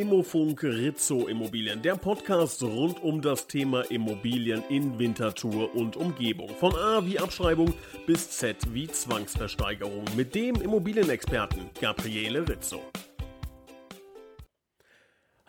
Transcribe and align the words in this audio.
Immofunk 0.00 0.62
Rizzo 0.62 1.28
Immobilien, 1.28 1.82
der 1.82 1.94
Podcast 1.94 2.62
rund 2.62 3.02
um 3.02 3.20
das 3.20 3.46
Thema 3.46 3.82
Immobilien 3.90 4.64
in 4.70 4.98
Winterthur 4.98 5.74
und 5.74 5.94
Umgebung. 5.94 6.48
Von 6.58 6.74
A 6.74 7.04
wie 7.04 7.18
Abschreibung 7.18 7.74
bis 8.06 8.30
Z 8.30 8.56
wie 8.72 8.88
Zwangsversteigerung 8.88 10.04
mit 10.16 10.34
dem 10.34 10.54
Immobilienexperten 10.54 11.68
Gabriele 11.82 12.48
Rizzo. 12.48 12.80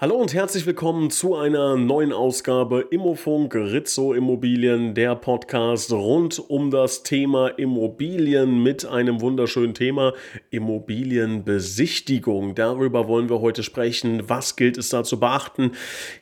Hallo 0.02 0.16
und 0.16 0.34
herzlich 0.34 0.66
willkommen 0.66 1.12
zu 1.12 1.36
einer 1.36 1.76
neuen 1.76 2.12
Ausgabe 2.12 2.88
Immofunk 2.90 3.54
Rizzo 3.54 4.16
Immobilien, 4.16 4.96
der 4.96 5.16
Podcast 5.16 5.92
rund 5.92 6.40
um 6.40 6.72
das 6.72 7.04
Thema 7.04 7.50
Immobilien 7.50 8.64
mit 8.64 8.84
einem 8.84 9.22
wunderschönen 9.22 9.76
Thema 9.76 10.16
Immobilienbesichtigung. 10.50 12.56
Darüber 12.56 13.08
wollen 13.08 13.30
wir 13.30 13.42
heute 13.42 13.62
sprechen. 13.62 14.28
Was 14.28 14.56
gilt 14.56 14.80
es 14.80 14.90
da 14.90 15.04
zu 15.04 15.20
beachten? 15.20 15.74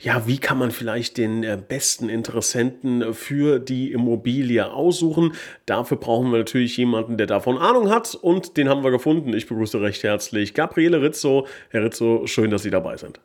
Ja, 0.02 0.28
wie 0.28 0.40
kann 0.40 0.58
man 0.58 0.72
vielleicht 0.72 1.16
den 1.16 1.46
äh, 1.46 1.58
besten 1.66 2.10
Interessenten 2.10 3.14
für 3.14 3.60
die 3.60 3.94
Immobilie 3.94 4.70
aussuchen? 4.70 5.32
Dafür 5.66 5.96
brauchen 5.96 6.32
wir 6.32 6.40
natürlich 6.40 6.76
jemanden, 6.76 7.16
der 7.16 7.28
davon 7.28 7.58
Ahnung 7.58 7.90
hat 7.90 8.14
und 8.14 8.58
den 8.58 8.68
haben 8.68 8.84
wir 8.84 8.92
gefunden. 8.92 9.34
Ich 9.34 9.48
begrüße 9.48 9.80
recht 9.80 10.04
herzlich 10.04 10.54
Gabriele 10.54 11.02
Rizzo. 11.02 11.48
Herr 11.70 11.86
Rizzo, 11.86 12.28
schön, 12.28 12.52
dass 12.52 12.64
Sie 12.64 12.72
dabei 12.72 12.98
sind. 12.98 13.22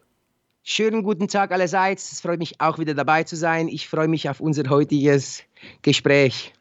Schönen 0.66 1.02
guten 1.02 1.28
Tag 1.28 1.52
allerseits. 1.52 2.10
Es 2.10 2.23
freut 2.23 2.38
mich 2.38 2.59
auch 2.59 2.78
wieder 2.78 2.95
dabei 2.95 3.22
zu 3.22 3.36
sein. 3.36 3.68
Ich 3.68 3.86
freue 3.86 4.09
mich 4.09 4.30
auf 4.30 4.41
unser 4.41 4.70
heutiges 4.70 5.42
Gespräch. 5.82 6.53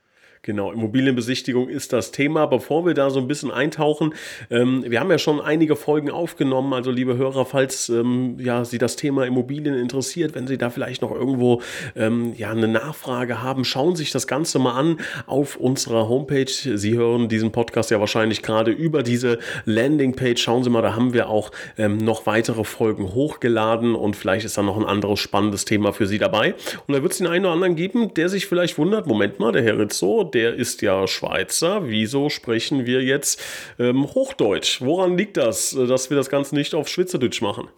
Genau, 0.45 0.73
Immobilienbesichtigung 0.73 1.69
ist 1.69 1.93
das 1.93 2.11
Thema. 2.11 2.47
Bevor 2.47 2.85
wir 2.85 2.93
da 2.93 3.09
so 3.09 3.21
ein 3.21 3.29
bisschen 3.29 3.49
eintauchen, 3.49 4.13
ähm, 4.49 4.83
wir 4.85 4.99
haben 4.99 5.09
ja 5.09 5.17
schon 5.17 5.39
einige 5.39 5.77
Folgen 5.77 6.11
aufgenommen. 6.11 6.73
Also 6.73 6.91
liebe 6.91 7.15
Hörer, 7.15 7.45
falls 7.45 7.87
ähm, 7.87 8.35
ja, 8.39 8.65
Sie 8.65 8.77
das 8.77 8.97
Thema 8.97 9.25
Immobilien 9.25 9.73
interessiert, 9.73 10.35
wenn 10.35 10.45
Sie 10.45 10.57
da 10.57 10.69
vielleicht 10.69 11.01
noch 11.01 11.11
irgendwo 11.11 11.61
ähm, 11.95 12.33
ja, 12.35 12.51
eine 12.51 12.67
Nachfrage 12.67 13.41
haben, 13.41 13.63
schauen 13.63 13.95
Sie 13.95 14.03
sich 14.03 14.11
das 14.11 14.27
Ganze 14.27 14.59
mal 14.59 14.73
an 14.73 14.97
auf 15.27 15.55
unserer 15.55 16.09
Homepage. 16.09 16.51
Sie 16.51 16.97
hören 16.97 17.29
diesen 17.29 17.53
Podcast 17.53 17.89
ja 17.89 18.01
wahrscheinlich 18.01 18.41
gerade 18.41 18.71
über 18.71 19.01
diese 19.01 19.39
Landingpage. 19.63 20.41
Schauen 20.41 20.65
Sie 20.65 20.69
mal, 20.69 20.81
da 20.81 20.93
haben 20.93 21.13
wir 21.13 21.29
auch 21.29 21.51
ähm, 21.77 21.99
noch 21.99 22.25
weitere 22.25 22.65
Folgen 22.65 23.13
hochgeladen 23.13 23.95
und 23.95 24.17
vielleicht 24.17 24.45
ist 24.45 24.57
da 24.57 24.61
noch 24.61 24.75
ein 24.75 24.83
anderes 24.85 25.21
spannendes 25.21 25.63
Thema 25.63 25.93
für 25.93 26.05
Sie 26.05 26.17
dabei. 26.17 26.53
Und 26.85 26.95
da 26.95 27.01
wird 27.01 27.13
es 27.13 27.19
den 27.19 27.27
einen 27.27 27.45
oder 27.45 27.53
anderen 27.53 27.77
geben, 27.77 28.13
der 28.13 28.27
sich 28.27 28.45
vielleicht 28.45 28.77
wundert, 28.77 29.07
Moment 29.07 29.39
mal, 29.39 29.53
der 29.53 29.63
Herr 29.63 29.79
Rizzo, 29.79 30.31
der 30.33 30.55
ist 30.55 30.81
ja 30.81 31.07
Schweizer. 31.07 31.87
Wieso 31.87 32.29
sprechen 32.29 32.85
wir 32.85 33.01
jetzt 33.03 33.41
ähm, 33.79 34.05
Hochdeutsch? 34.05 34.81
Woran 34.81 35.17
liegt 35.17 35.37
das, 35.37 35.73
äh, 35.73 35.87
dass 35.87 36.09
wir 36.09 36.17
das 36.17 36.29
Ganze 36.29 36.55
nicht 36.55 36.73
auf 36.75 36.87
Schweizerdeutsch 36.87 37.41
machen? 37.41 37.69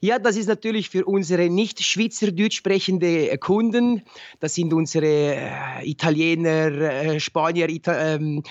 Ja, 0.00 0.18
das 0.18 0.36
ist 0.36 0.48
natürlich 0.48 0.88
für 0.88 1.04
unsere 1.04 1.48
nicht 1.48 1.82
Schweizerdeutsch 1.82 2.56
sprechende 2.56 3.36
Kunden. 3.38 4.02
Das 4.40 4.54
sind 4.54 4.72
unsere 4.72 5.06
äh, 5.06 5.88
Italiener, 5.88 6.72
äh, 6.72 7.20
Spanier, 7.20 7.68
Ita 7.68 8.14
ähm, 8.14 8.42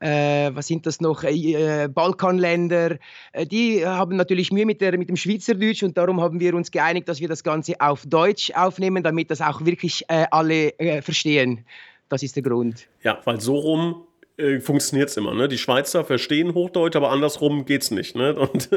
äh, 0.00 0.50
was 0.52 0.66
sind 0.66 0.84
das 0.86 1.00
noch, 1.00 1.24
äh, 1.24 1.88
Balkanländer, 1.88 2.98
äh, 3.32 3.46
die 3.46 3.86
haben 3.86 4.16
natürlich 4.16 4.52
Mühe 4.52 4.66
mit, 4.66 4.80
der, 4.82 4.98
mit 4.98 5.08
dem 5.08 5.16
Schweizerdeutsch 5.16 5.82
und 5.82 5.96
darum 5.96 6.20
haben 6.20 6.38
wir 6.38 6.54
uns 6.54 6.70
geeinigt, 6.70 7.08
dass 7.08 7.20
wir 7.20 7.28
das 7.28 7.42
Ganze 7.42 7.80
auf 7.80 8.04
Deutsch 8.06 8.50
aufnehmen, 8.54 9.02
damit 9.02 9.30
das 9.30 9.40
auch 9.40 9.64
wirklich 9.64 10.04
äh, 10.08 10.26
alle 10.30 10.74
verstehen. 11.02 11.64
Das 12.08 12.22
ist 12.22 12.36
der 12.36 12.42
Grund. 12.42 12.88
Ja, 13.02 13.20
weil 13.24 13.40
so 13.40 13.56
rum 13.56 14.05
äh, 14.38 14.60
funktioniert 14.60 15.08
es 15.08 15.16
immer. 15.16 15.32
Ne? 15.32 15.48
Die 15.48 15.56
Schweizer 15.56 16.04
verstehen 16.04 16.52
Hochdeutsch, 16.52 16.94
aber 16.94 17.10
andersrum 17.10 17.64
geht 17.64 17.82
es 17.82 17.90
nicht. 17.90 18.14
Ne? 18.16 18.34
Und, 18.38 18.68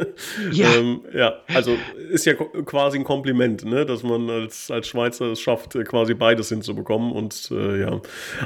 ja. 0.53 0.73
Ähm, 0.73 1.01
ja, 1.13 1.39
also 1.53 1.75
ist 2.11 2.25
ja 2.25 2.33
quasi 2.33 2.97
ein 2.97 3.03
Kompliment, 3.03 3.65
ne? 3.65 3.85
dass 3.85 4.03
man 4.03 4.29
als, 4.29 4.71
als 4.71 4.87
Schweizer 4.87 5.33
es 5.33 5.41
schafft, 5.41 5.75
äh, 5.75 5.83
quasi 5.83 6.13
beides 6.13 6.47
hinzubekommen 6.47 7.11
und 7.11 7.49
äh, 7.51 7.81
ja, 7.81 8.01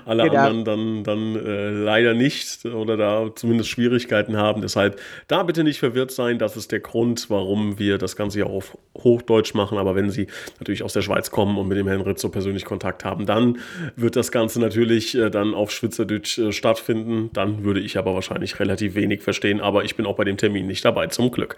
alle 0.05 0.23
genau. 0.23 0.39
anderen 0.39 1.03
dann, 1.03 1.03
dann 1.03 1.45
äh, 1.45 1.69
leider 1.69 2.15
nicht 2.15 2.65
oder 2.65 2.97
da 2.97 3.29
zumindest 3.35 3.69
Schwierigkeiten 3.69 4.35
haben. 4.35 4.61
Deshalb 4.61 4.99
da 5.27 5.43
bitte 5.43 5.63
nicht 5.63 5.79
verwirrt 5.79 6.09
sein. 6.09 6.39
Das 6.39 6.57
ist 6.57 6.71
der 6.71 6.79
Grund, 6.79 7.29
warum 7.29 7.77
wir 7.77 7.99
das 7.99 8.15
Ganze 8.15 8.39
ja 8.39 8.45
auf 8.45 8.75
Hochdeutsch 8.97 9.53
machen. 9.53 9.77
Aber 9.77 9.95
wenn 9.95 10.09
Sie 10.09 10.27
natürlich 10.59 10.81
aus 10.81 10.93
der 10.93 11.01
Schweiz 11.03 11.29
kommen 11.29 11.59
und 11.59 11.67
mit 11.67 11.77
dem 11.77 11.87
Herrn 11.87 12.01
Ritzo 12.01 12.29
persönlich 12.29 12.65
Kontakt 12.65 13.05
haben, 13.05 13.27
dann 13.27 13.59
wird 13.95 14.15
das 14.15 14.31
Ganze 14.31 14.59
natürlich 14.59 15.15
äh, 15.15 15.29
dann 15.29 15.53
auf 15.53 15.69
Schweizerdeutsch 15.69 16.39
stattfinden 16.49 17.02
finden. 17.03 17.29
Dann 17.33 17.63
würde 17.63 17.79
ich 17.79 17.97
aber 17.97 18.13
wahrscheinlich 18.13 18.59
relativ 18.59 18.95
wenig 18.95 19.21
verstehen, 19.21 19.61
aber 19.61 19.83
ich 19.83 19.95
bin 19.95 20.05
auch 20.05 20.15
bei 20.15 20.23
dem 20.23 20.37
Termin 20.37 20.67
nicht 20.67 20.83
dabei, 20.85 21.07
zum 21.07 21.31
Glück. 21.31 21.55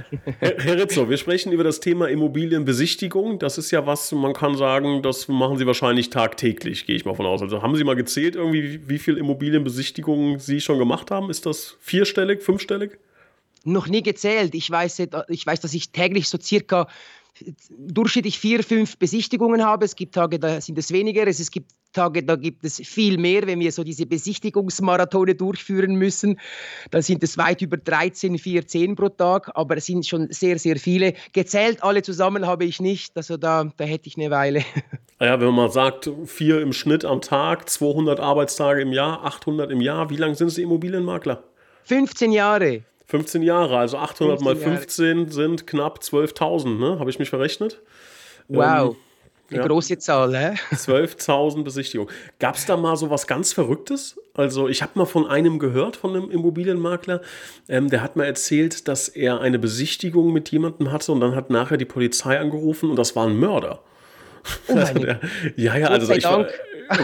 Herr 0.40 0.76
Rizzo, 0.76 1.08
wir 1.08 1.16
sprechen 1.16 1.52
über 1.52 1.64
das 1.64 1.80
Thema 1.80 2.08
Immobilienbesichtigung. 2.08 3.38
Das 3.38 3.58
ist 3.58 3.70
ja 3.70 3.86
was, 3.86 4.12
man 4.12 4.32
kann 4.32 4.56
sagen, 4.56 5.02
das 5.02 5.28
machen 5.28 5.56
Sie 5.56 5.66
wahrscheinlich 5.66 6.10
tagtäglich, 6.10 6.86
gehe 6.86 6.96
ich 6.96 7.04
mal 7.04 7.14
von 7.14 7.26
aus. 7.26 7.42
Also 7.42 7.62
haben 7.62 7.76
Sie 7.76 7.84
mal 7.84 7.96
gezählt, 7.96 8.36
irgendwie, 8.36 8.80
wie 8.88 8.98
viele 8.98 9.18
Immobilienbesichtigungen 9.18 10.38
Sie 10.38 10.60
schon 10.60 10.78
gemacht 10.78 11.10
haben? 11.10 11.30
Ist 11.30 11.46
das 11.46 11.76
vierstellig, 11.80 12.42
fünfstellig? 12.42 12.98
Noch 13.64 13.88
nie 13.88 14.02
gezählt. 14.02 14.54
Ich 14.54 14.70
weiß, 14.70 15.02
ich 15.28 15.46
weiß, 15.46 15.60
dass 15.60 15.74
ich 15.74 15.90
täglich 15.90 16.28
so 16.28 16.38
circa 16.40 16.88
durchschnittlich 17.70 18.38
vier, 18.38 18.62
fünf 18.62 18.98
Besichtigungen 18.98 19.64
habe. 19.64 19.84
Es 19.84 19.96
gibt 19.96 20.14
Tage, 20.14 20.38
da 20.38 20.60
sind 20.60 20.78
es 20.78 20.92
weniger. 20.92 21.26
Es 21.26 21.50
gibt 21.50 21.72
Tage, 21.92 22.22
da 22.22 22.36
gibt 22.36 22.64
es 22.64 22.76
viel 22.76 23.18
mehr, 23.18 23.46
wenn 23.46 23.58
wir 23.60 23.72
so 23.72 23.82
diese 23.82 24.06
Besichtigungsmarathone 24.06 25.34
durchführen 25.34 25.94
müssen. 25.96 26.38
Dann 26.90 27.02
sind 27.02 27.22
es 27.22 27.36
weit 27.36 27.62
über 27.62 27.76
13, 27.76 28.38
14 28.38 28.94
pro 28.94 29.08
Tag, 29.08 29.50
aber 29.54 29.76
es 29.76 29.86
sind 29.86 30.06
schon 30.06 30.30
sehr, 30.30 30.58
sehr 30.58 30.76
viele. 30.76 31.14
Gezählt 31.32 31.82
alle 31.82 32.02
zusammen 32.02 32.46
habe 32.46 32.64
ich 32.64 32.80
nicht, 32.80 33.16
also 33.16 33.36
da, 33.36 33.64
da 33.76 33.84
hätte 33.84 34.08
ich 34.08 34.16
eine 34.16 34.30
Weile. 34.30 34.62
Naja, 35.22 35.38
wenn 35.38 35.48
man 35.48 35.56
mal 35.56 35.70
sagt, 35.70 36.10
vier 36.24 36.62
im 36.62 36.72
Schnitt 36.72 37.04
am 37.04 37.20
Tag, 37.20 37.68
200 37.68 38.18
Arbeitstage 38.20 38.80
im 38.80 38.90
Jahr, 38.90 39.22
800 39.22 39.70
im 39.70 39.82
Jahr, 39.82 40.08
wie 40.08 40.16
lange 40.16 40.34
sind 40.34 40.48
Sie 40.48 40.62
Immobilienmakler? 40.62 41.44
15 41.82 42.32
Jahre. 42.32 42.84
15 43.10 43.42
Jahre, 43.42 43.78
also 43.78 43.98
800 43.98 44.40
15 44.40 44.44
mal 44.44 44.56
15 44.56 45.18
Jahre. 45.18 45.32
sind 45.32 45.66
knapp 45.66 45.98
12.000, 45.98 46.78
ne? 46.78 46.98
Habe 47.00 47.10
ich 47.10 47.18
mich 47.18 47.28
verrechnet? 47.28 47.80
Wow. 48.48 48.90
Ähm, 48.90 48.96
eine 49.50 49.60
ja. 49.62 49.66
große 49.66 49.98
Zahl, 49.98 50.36
hä? 50.36 50.54
12.000 50.72 51.64
Besichtigungen. 51.64 52.12
Gab 52.38 52.54
es 52.54 52.66
da 52.66 52.76
mal 52.76 52.96
so 52.96 53.10
was 53.10 53.26
ganz 53.26 53.52
Verrücktes? 53.52 54.16
Also, 54.32 54.68
ich 54.68 54.80
habe 54.80 54.92
mal 54.94 55.06
von 55.06 55.26
einem 55.26 55.58
gehört, 55.58 55.96
von 55.96 56.14
einem 56.14 56.30
Immobilienmakler, 56.30 57.20
ähm, 57.68 57.90
der 57.90 58.00
hat 58.00 58.14
mir 58.14 58.26
erzählt, 58.26 58.86
dass 58.86 59.08
er 59.08 59.40
eine 59.40 59.58
Besichtigung 59.58 60.32
mit 60.32 60.52
jemandem 60.52 60.92
hatte 60.92 61.10
und 61.10 61.20
dann 61.20 61.34
hat 61.34 61.50
nachher 61.50 61.78
die 61.78 61.84
Polizei 61.84 62.38
angerufen 62.38 62.90
und 62.90 62.96
das 62.96 63.16
war 63.16 63.26
ein 63.26 63.36
Mörder. 63.36 63.82
Oh 64.68 64.74
also 64.74 64.94
der, 65.00 65.20
ja, 65.56 65.76
ja, 65.76 65.88
also 65.88 66.12
ich 66.12 66.24
war, 66.24 66.46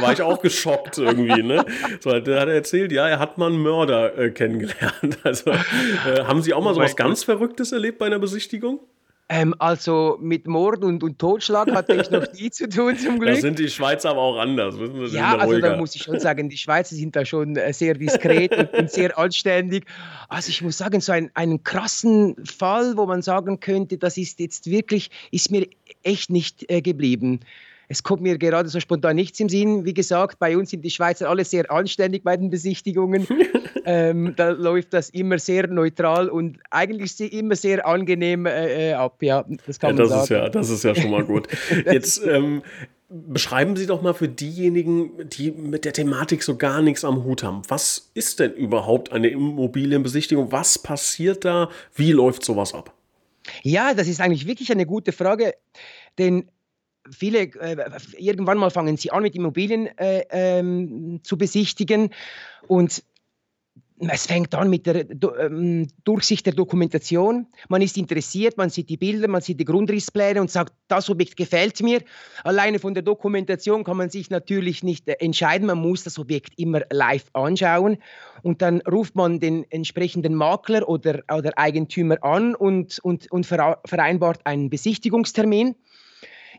war, 0.01 0.13
ich 0.13 0.23
auch 0.23 0.41
geschockt 0.41 0.99
irgendwie. 0.99 1.43
Ne? 1.43 1.65
So, 2.01 2.19
der 2.21 2.41
hat 2.41 2.49
erzählt, 2.49 2.93
ja, 2.93 3.09
er 3.09 3.19
hat 3.19 3.39
mal 3.39 3.47
einen 3.47 3.63
Mörder 3.63 4.17
äh, 4.19 4.31
kennengelernt. 4.31 5.19
Also, 5.23 5.51
äh, 5.51 6.25
haben 6.25 6.43
Sie 6.43 6.55
auch 6.55 6.63
mal 6.63 6.71
oh 6.71 6.75
so 6.75 6.81
was 6.81 6.95
ganz 6.95 7.25
Verrücktes 7.25 7.73
erlebt 7.73 7.99
bei 7.99 8.07
einer 8.07 8.19
Besichtigung? 8.19 8.81
Ähm, 9.29 9.55
also 9.59 10.19
mit 10.21 10.47
Mord 10.47 10.85
und, 10.85 11.03
und 11.03 11.19
Totschlag 11.19 11.73
hatte 11.73 11.95
ich 11.95 12.11
noch 12.11 12.33
nie 12.33 12.49
zu 12.51 12.69
tun, 12.69 12.97
zum 12.97 13.19
Glück. 13.19 13.35
Da 13.35 13.41
sind 13.41 13.59
die 13.59 13.69
Schweizer 13.69 14.11
aber 14.11 14.21
auch 14.21 14.39
anders. 14.39 14.77
ja, 15.13 15.37
also 15.37 15.59
da 15.59 15.77
muss 15.77 15.97
ich 15.97 16.03
schon 16.05 16.21
sagen, 16.21 16.49
die 16.49 16.57
Schweizer 16.57 16.95
sind 16.95 17.17
da 17.17 17.25
schon 17.25 17.57
äh, 17.57 17.73
sehr 17.73 17.95
diskret 17.95 18.57
und, 18.57 18.73
und, 18.73 18.91
sehr 18.91 19.19
anständig. 19.19 19.85
Also 20.29 20.51
ich 20.51 20.63
muss 20.63 20.79
sagen, 20.79 21.01
so 21.01 21.11
ein, 21.11 21.33
einen 21.35 21.65
krassen 21.65 22.37
Fall, 22.45 22.97
wo 22.97 23.07
man 23.07 23.21
sagen 23.21 23.59
könnte, 23.59 23.99
das 23.99 24.17
ist 24.17 24.39
jetzt 24.39 24.71
wirklich, 24.71 25.11
ist 25.33 25.51
mir 25.51 25.67
echt 26.05 26.31
nicht 26.31 26.71
äh, 26.71 26.81
geblieben. 26.81 27.41
Es 27.89 28.03
kommt 28.03 28.23
mir 28.23 28.39
gerade 28.39 28.69
so 28.69 28.81
spontan 28.81 29.17
nichts 29.17 29.39
im 29.41 29.49
Sinn. 29.49 29.85
Wie 29.85 29.95
gesagt, 29.95 30.39
bei 30.39 30.57
uns 30.57 30.71
sind 30.71 30.83
die 30.83 30.91
Schweizer 30.91 31.29
alle 31.29 31.45
sehr 31.45 31.71
anständig 31.71 32.25
bei 32.25 32.37
den 32.37 32.51
Besichtigungen. 32.51 33.27
ähm, 33.85 34.35
da 34.37 34.51
läuft 34.51 34.93
das 34.93 35.11
immer 35.11 35.39
sehr 35.39 35.69
neutral 35.69 36.29
und 36.29 36.59
eigentlich 36.71 37.21
immer 37.33 37.57
sehr 37.57 37.87
angenehm 37.87 38.47
äh, 38.47 38.91
äh 38.91 38.93
ab. 38.95 39.23
Ja, 39.23 39.45
das 39.67 39.79
kann 39.79 39.97
ja, 39.97 40.03
das 40.03 40.11
man 40.11 40.19
sagen. 40.19 40.23
Ist 40.25 40.31
ja, 40.31 40.49
das 40.49 40.71
ist 40.71 40.85
ja 40.85 40.95
schon 40.95 41.11
mal 41.11 41.25
gut. 41.25 41.49
Jetzt 41.85 42.21
ähm, 42.27 42.63
beschreiben 43.09 43.77
Sie 43.77 43.87
doch 43.87 44.03
mal 44.03 44.15
für 44.15 44.29
diejenigen, 44.29 45.29
die 45.29 45.53
mit 45.53 45.85
der 45.85 45.93
Thematik 45.93 46.43
so 46.43 46.57
gar 46.57 46.83
nichts 46.83 47.05
am 47.05 47.25
Hut 47.25 47.43
haben. 47.43 47.63
Was 47.69 48.11
ist 48.15 48.41
denn 48.41 48.53
überhaupt 48.55 49.13
eine 49.13 49.29
Immobilienbesichtigung? 49.29 50.51
Was 50.51 50.79
passiert 50.79 51.45
da? 51.45 51.71
Wie 51.95 52.13
läuft 52.13 52.45
sowas 52.45 52.75
ab? 52.75 52.93
Ja, 53.63 53.95
das 53.95 54.09
ist 54.09 54.21
eigentlich 54.21 54.47
wirklich 54.47 54.73
eine 54.73 54.87
gute 54.87 55.13
Frage, 55.13 55.55
denn 56.19 56.49
viele, 57.11 57.41
äh, 57.41 57.77
irgendwann 58.19 58.59
mal 58.59 58.71
fangen 58.71 58.97
sie 58.97 59.11
an, 59.11 59.23
mit 59.23 59.35
Immobilien 59.35 59.87
äh, 59.99 60.25
ähm, 60.31 61.21
zu 61.23 61.39
besichtigen 61.39 62.11
und 62.69 63.03
es 63.99 64.27
fängt 64.27 64.55
an 64.55 64.69
mit 64.69 64.87
der 64.87 65.07
ähm, 65.41 65.89
Durchsicht 66.05 66.45
der 66.45 66.53
Dokumentation. 66.53 67.47
Man 67.69 67.81
ist 67.81 67.97
interessiert, 67.97 68.59
man 68.59 68.69
sieht 68.69 68.91
die 68.91 68.99
Bilder, 68.99 69.27
man 69.27 69.41
sieht 69.41 69.59
die 69.59 69.65
Grundrisspläne 69.65 70.41
und 70.41 70.51
sagt, 70.51 70.75
das 70.89 71.09
Objekt 71.09 71.37
gefällt 71.37 71.83
mir. 71.83 72.03
Alleine 72.45 72.79
von 72.79 72.93
der 72.93 73.03
Dokumentation 73.03 73.85
kann 73.85 73.97
man 73.97 74.11
sich 74.11 74.29
natürlich 74.29 74.83
nicht 74.83 75.09
äh, 75.09 75.13
entscheiden. 75.13 75.67
Man 75.67 75.79
muss 75.79 76.05
das 76.05 76.19
Objekt 76.19 76.59
immer 76.59 76.83
live 76.91 77.25
anschauen. 77.33 77.97
Und 78.43 78.61
dann 78.61 78.83
ruft 78.83 79.15
man 79.15 79.41
den 79.41 79.65
entsprechenden 79.71 80.35
Makler 80.35 80.87
oder, 80.89 81.23
oder 81.33 81.53
Eigentümer 81.57 82.23
an 82.23 82.55
und, 82.55 82.99
und, 82.99 83.31
und 83.33 83.47
vereinbart 83.47 84.41
einen 84.45 84.69
Besichtigungstermin. 84.69 85.75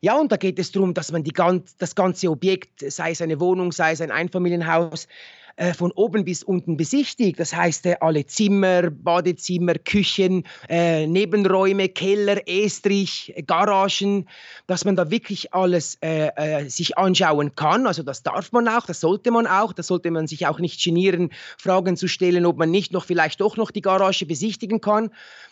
Ja, 0.02 0.18
und 0.18 0.32
da 0.32 0.38
geht 0.38 0.60
es 0.60 0.72
darum, 0.72 0.94
dass 0.94 1.12
man 1.12 1.24
die, 1.24 1.34
das 1.78 1.96
ganze 1.96 2.30
Objekt, 2.30 2.80
sei 2.92 3.12
es 3.12 3.22
eine 3.22 3.40
Wohnung, 3.40 3.72
sei 3.72 3.92
es 3.92 4.02
ein 4.02 4.12
Einfamilienhaus, 4.12 5.08
äh, 5.58 5.74
von 5.74 5.92
oben 5.92 6.24
bis 6.24 6.44
unten 6.44 6.78
besichtigt. 6.78 7.40
Das 7.40 7.54
heißt, 7.54 7.86
äh, 7.88 7.98
alle 8.00 8.26
Zimmer, 8.26 8.90
Badezimmer, 8.92 9.74
Küchen, 9.74 10.44
äh, 10.70 11.06
Nebenräume, 11.08 11.90
Keller, 11.90 12.48
Estrich, 12.48 13.34
Garagen, 13.46 14.28
dass 14.68 14.86
man 14.86 14.96
da 14.96 15.12
wirklich 15.12 15.54
alles 15.54 15.98
äh, 16.02 16.28
äh, 16.36 16.70
sich 16.70 16.98
anschauen 16.98 17.56
kann. 17.56 17.88
Also 17.88 18.04
das 18.04 18.24
darf 18.24 18.52
man 18.52 18.68
auch, 18.68 18.86
das 18.86 19.00
sollte 19.00 19.32
man 19.32 19.48
auch. 19.48 19.74
Da 19.74 19.84
sollte 19.84 20.12
man 20.12 20.28
sich 20.28 20.48
auch 20.48 20.60
nicht 20.60 20.84
genieren, 20.84 21.32
Fragen 21.58 21.98
zu 21.98 22.08
stellen, 22.08 22.46
ob 22.46 22.58
man 22.58 22.72
nicht 22.72 22.94
noch 22.94 23.06
vielleicht 23.06 23.42
doch 23.42 23.58
noch 23.58 23.72
die 23.72 23.82
Garage 23.82 24.26
besichtigen 24.26 24.80
kann. 24.80 25.10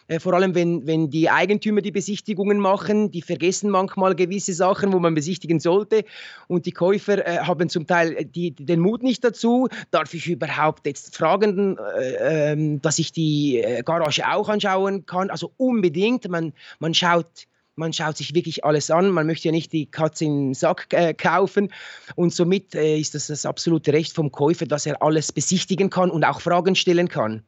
Äh, 0.07 0.19
vor 0.19 0.33
allem 0.33 0.53
wenn, 0.53 0.85
wenn 0.85 1.09
die 1.09 1.29
Eigentümer 1.29 1.81
die 1.81 1.91
Besichtigungen 1.91 2.59
machen, 2.59 3.11
die 3.11 3.21
vergessen 3.21 3.69
manchmal 3.69 4.15
gewisse 4.15 4.53
Sachen, 4.53 4.93
wo 4.93 4.99
man 4.99 5.15
besichtigen 5.15 5.59
sollte 5.59 6.05
und 6.47 6.65
die 6.65 6.71
Käufer 6.71 7.25
äh, 7.25 7.39
haben 7.39 7.69
zum 7.69 7.87
Teil 7.87 8.13
äh, 8.13 8.25
die, 8.25 8.51
den 8.51 8.79
Mut 8.79 9.01
nicht 9.01 9.23
dazu. 9.23 9.67
Darf 9.95 10.13
ich 10.13 10.27
überhaupt 10.27 10.85
jetzt 10.85 11.15
fragen, 11.15 11.77
äh, 11.77 12.51
ähm, 12.51 12.81
dass 12.81 12.99
ich 12.99 13.13
die 13.13 13.59
äh, 13.59 13.81
Garage 13.81 14.27
auch 14.29 14.49
anschauen 14.49 15.05
kann? 15.05 15.29
Also 15.29 15.53
unbedingt, 15.55 16.27
man, 16.27 16.51
man 16.79 16.93
schaut 16.93 17.47
man 17.77 17.93
schaut 17.93 18.17
sich 18.17 18.35
wirklich 18.35 18.65
alles 18.65 18.91
an. 18.91 19.09
Man 19.11 19.25
möchte 19.25 19.47
ja 19.47 19.51
nicht 19.53 19.71
die 19.71 19.85
Katze 19.85 20.25
im 20.25 20.53
Sack 20.53 20.87
äh, 20.91 21.13
kaufen. 21.13 21.71
Und 22.15 22.33
somit 22.33 22.75
äh, 22.75 22.97
ist 22.97 23.15
das 23.15 23.27
das 23.27 23.45
absolute 23.45 23.93
Recht 23.93 24.13
vom 24.13 24.33
Käufer, 24.33 24.65
dass 24.65 24.85
er 24.85 25.01
alles 25.01 25.31
besichtigen 25.31 25.89
kann 25.89 26.11
und 26.11 26.25
auch 26.25 26.41
Fragen 26.41 26.75
stellen 26.75 27.07
kann. 27.07 27.43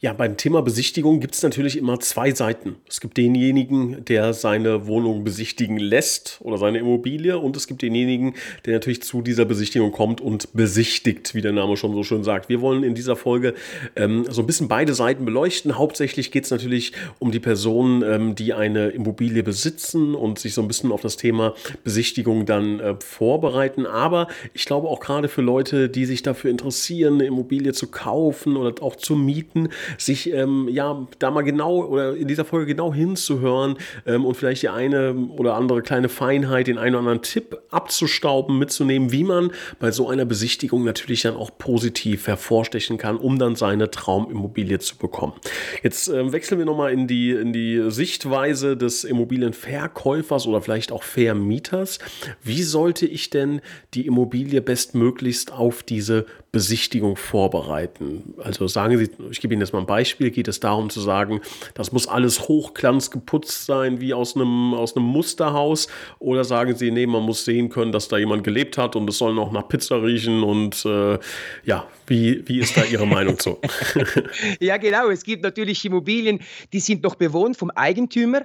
Ja, 0.00 0.12
beim 0.12 0.36
Thema 0.36 0.62
Besichtigung 0.62 1.18
gibt 1.18 1.34
es 1.34 1.42
natürlich 1.42 1.76
immer 1.76 1.98
zwei 1.98 2.30
Seiten. 2.30 2.76
Es 2.88 3.00
gibt 3.00 3.16
denjenigen, 3.16 4.04
der 4.04 4.32
seine 4.32 4.86
Wohnung 4.86 5.24
besichtigen 5.24 5.76
lässt 5.76 6.38
oder 6.40 6.56
seine 6.56 6.78
Immobilie 6.78 7.36
und 7.36 7.56
es 7.56 7.66
gibt 7.66 7.82
denjenigen, 7.82 8.34
der 8.64 8.74
natürlich 8.74 9.02
zu 9.02 9.22
dieser 9.22 9.44
Besichtigung 9.44 9.90
kommt 9.90 10.20
und 10.20 10.52
besichtigt, 10.52 11.34
wie 11.34 11.40
der 11.40 11.50
Name 11.50 11.76
schon 11.76 11.94
so 11.94 12.04
schön 12.04 12.22
sagt. 12.22 12.48
Wir 12.48 12.60
wollen 12.60 12.84
in 12.84 12.94
dieser 12.94 13.16
Folge 13.16 13.54
ähm, 13.96 14.24
so 14.30 14.40
ein 14.40 14.46
bisschen 14.46 14.68
beide 14.68 14.94
Seiten 14.94 15.24
beleuchten. 15.24 15.76
Hauptsächlich 15.76 16.30
geht 16.30 16.44
es 16.44 16.52
natürlich 16.52 16.92
um 17.18 17.32
die 17.32 17.40
Personen, 17.40 18.04
ähm, 18.04 18.36
die 18.36 18.54
eine 18.54 18.90
Immobilie 18.90 19.42
besitzen 19.42 20.14
und 20.14 20.38
sich 20.38 20.54
so 20.54 20.62
ein 20.62 20.68
bisschen 20.68 20.92
auf 20.92 21.00
das 21.00 21.16
Thema 21.16 21.54
Besichtigung 21.82 22.46
dann 22.46 22.78
äh, 22.78 22.94
vorbereiten. 23.00 23.84
Aber 23.84 24.28
ich 24.54 24.64
glaube 24.64 24.86
auch 24.86 25.00
gerade 25.00 25.26
für 25.26 25.42
Leute, 25.42 25.88
die 25.88 26.04
sich 26.04 26.22
dafür 26.22 26.52
interessieren, 26.52 27.14
eine 27.14 27.24
Immobilie 27.24 27.72
zu 27.72 27.88
kaufen 27.88 28.56
oder 28.56 28.80
auch 28.80 28.94
zu 28.94 29.16
mieten, 29.16 29.70
sich 29.96 30.32
ähm, 30.32 30.68
ja 30.70 31.06
da 31.18 31.30
mal 31.30 31.42
genau 31.42 31.84
oder 31.84 32.16
in 32.16 32.28
dieser 32.28 32.44
Folge 32.44 32.66
genau 32.66 32.92
hinzuhören 32.92 33.76
ähm, 34.06 34.24
und 34.24 34.34
vielleicht 34.34 34.62
die 34.62 34.68
eine 34.68 35.14
oder 35.14 35.54
andere 35.54 35.82
kleine 35.82 36.08
Feinheit, 36.08 36.66
den 36.66 36.78
einen 36.78 36.94
oder 36.94 37.00
anderen 37.00 37.22
Tipp 37.22 37.58
abzustauben, 37.70 38.58
mitzunehmen, 38.58 39.12
wie 39.12 39.24
man 39.24 39.52
bei 39.78 39.90
so 39.90 40.08
einer 40.08 40.24
Besichtigung 40.24 40.84
natürlich 40.84 41.22
dann 41.22 41.36
auch 41.36 41.50
positiv 41.58 42.26
hervorstechen 42.26 42.98
kann, 42.98 43.16
um 43.16 43.38
dann 43.38 43.56
seine 43.56 43.90
Traumimmobilie 43.90 44.78
zu 44.78 44.96
bekommen. 44.96 45.34
Jetzt 45.82 46.08
äh, 46.08 46.32
wechseln 46.32 46.58
wir 46.58 46.66
nochmal 46.66 46.92
in 46.92 47.06
die, 47.06 47.30
in 47.30 47.52
die 47.52 47.90
Sichtweise 47.90 48.76
des 48.76 49.04
Immobilienverkäufers 49.04 50.46
oder 50.46 50.60
vielleicht 50.60 50.92
auch 50.92 51.02
Vermieters. 51.02 51.98
Wie 52.42 52.62
sollte 52.62 53.06
ich 53.06 53.30
denn 53.30 53.60
die 53.94 54.06
Immobilie 54.06 54.60
bestmöglichst 54.60 55.52
auf 55.52 55.82
diese 55.82 56.26
Besichtigung 56.50 57.16
vorbereiten? 57.16 58.34
Also 58.42 58.66
sagen 58.68 58.96
Sie, 58.96 59.10
ich 59.30 59.40
gebe 59.40 59.54
Ihnen 59.54 59.60
jetzt 59.60 59.72
mal 59.72 59.80
ein 59.80 59.86
Beispiel, 59.86 60.30
geht 60.30 60.48
es 60.48 60.60
darum 60.60 60.90
zu 60.90 61.00
sagen, 61.00 61.40
das 61.74 61.92
muss 61.92 62.08
alles 62.08 62.48
hochglanz 62.48 63.10
geputzt 63.10 63.66
sein, 63.66 64.00
wie 64.00 64.14
aus 64.14 64.34
einem, 64.34 64.74
aus 64.74 64.96
einem 64.96 65.06
Musterhaus? 65.06 65.88
Oder 66.18 66.44
sagen 66.44 66.74
Sie, 66.74 66.90
nee, 66.90 67.06
man 67.06 67.22
muss 67.22 67.44
sehen 67.44 67.68
können, 67.68 67.92
dass 67.92 68.08
da 68.08 68.16
jemand 68.18 68.44
gelebt 68.44 68.78
hat 68.78 68.96
und 68.96 69.08
es 69.08 69.18
soll 69.18 69.34
noch 69.34 69.52
nach 69.52 69.68
Pizza 69.68 70.02
riechen 70.02 70.42
und 70.42 70.84
äh, 70.84 71.18
ja, 71.64 71.86
wie, 72.06 72.46
wie 72.48 72.60
ist 72.60 72.76
da 72.76 72.84
Ihre 72.84 73.06
Meinung 73.06 73.38
zu? 73.38 73.58
ja, 74.60 74.76
genau. 74.78 75.10
Es 75.10 75.22
gibt 75.24 75.42
natürlich 75.42 75.84
Immobilien, 75.84 76.40
die 76.72 76.80
sind 76.80 77.02
noch 77.02 77.14
bewohnt 77.14 77.56
vom 77.56 77.70
Eigentümer. 77.70 78.42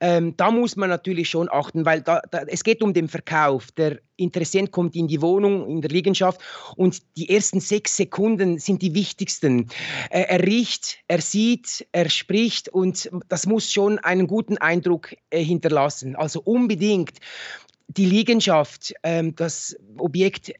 Ähm, 0.00 0.36
da 0.36 0.50
muss 0.50 0.76
man 0.76 0.88
natürlich 0.88 1.28
schon 1.28 1.48
achten, 1.50 1.84
weil 1.84 2.00
da, 2.00 2.22
da, 2.30 2.42
es 2.46 2.64
geht 2.64 2.82
um 2.82 2.94
den 2.94 3.08
Verkauf. 3.08 3.70
Der 3.72 4.00
Interessent 4.16 4.70
kommt 4.70 4.96
in 4.96 5.08
die 5.08 5.20
Wohnung, 5.22 5.68
in 5.68 5.80
der 5.80 5.90
Liegenschaft 5.90 6.40
und 6.76 7.02
die 7.16 7.30
ersten 7.30 7.60
sechs 7.60 7.96
Sekunden 7.96 8.58
sind 8.58 8.82
die 8.82 8.94
wichtigsten. 8.94 9.68
Äh, 10.10 10.22
er 10.22 10.42
riecht, 10.42 10.98
er 11.08 11.20
sieht, 11.20 11.86
er 11.92 12.08
spricht 12.08 12.68
und 12.68 13.10
das 13.28 13.46
muss 13.46 13.70
schon 13.70 13.98
einen 13.98 14.26
guten 14.26 14.58
Eindruck 14.58 15.14
äh, 15.30 15.42
hinterlassen. 15.42 16.16
Also 16.16 16.40
unbedingt 16.40 17.18
die 17.88 18.06
Liegenschaft, 18.06 18.94
ähm, 19.02 19.34
das 19.34 19.76
Objekt 19.98 20.52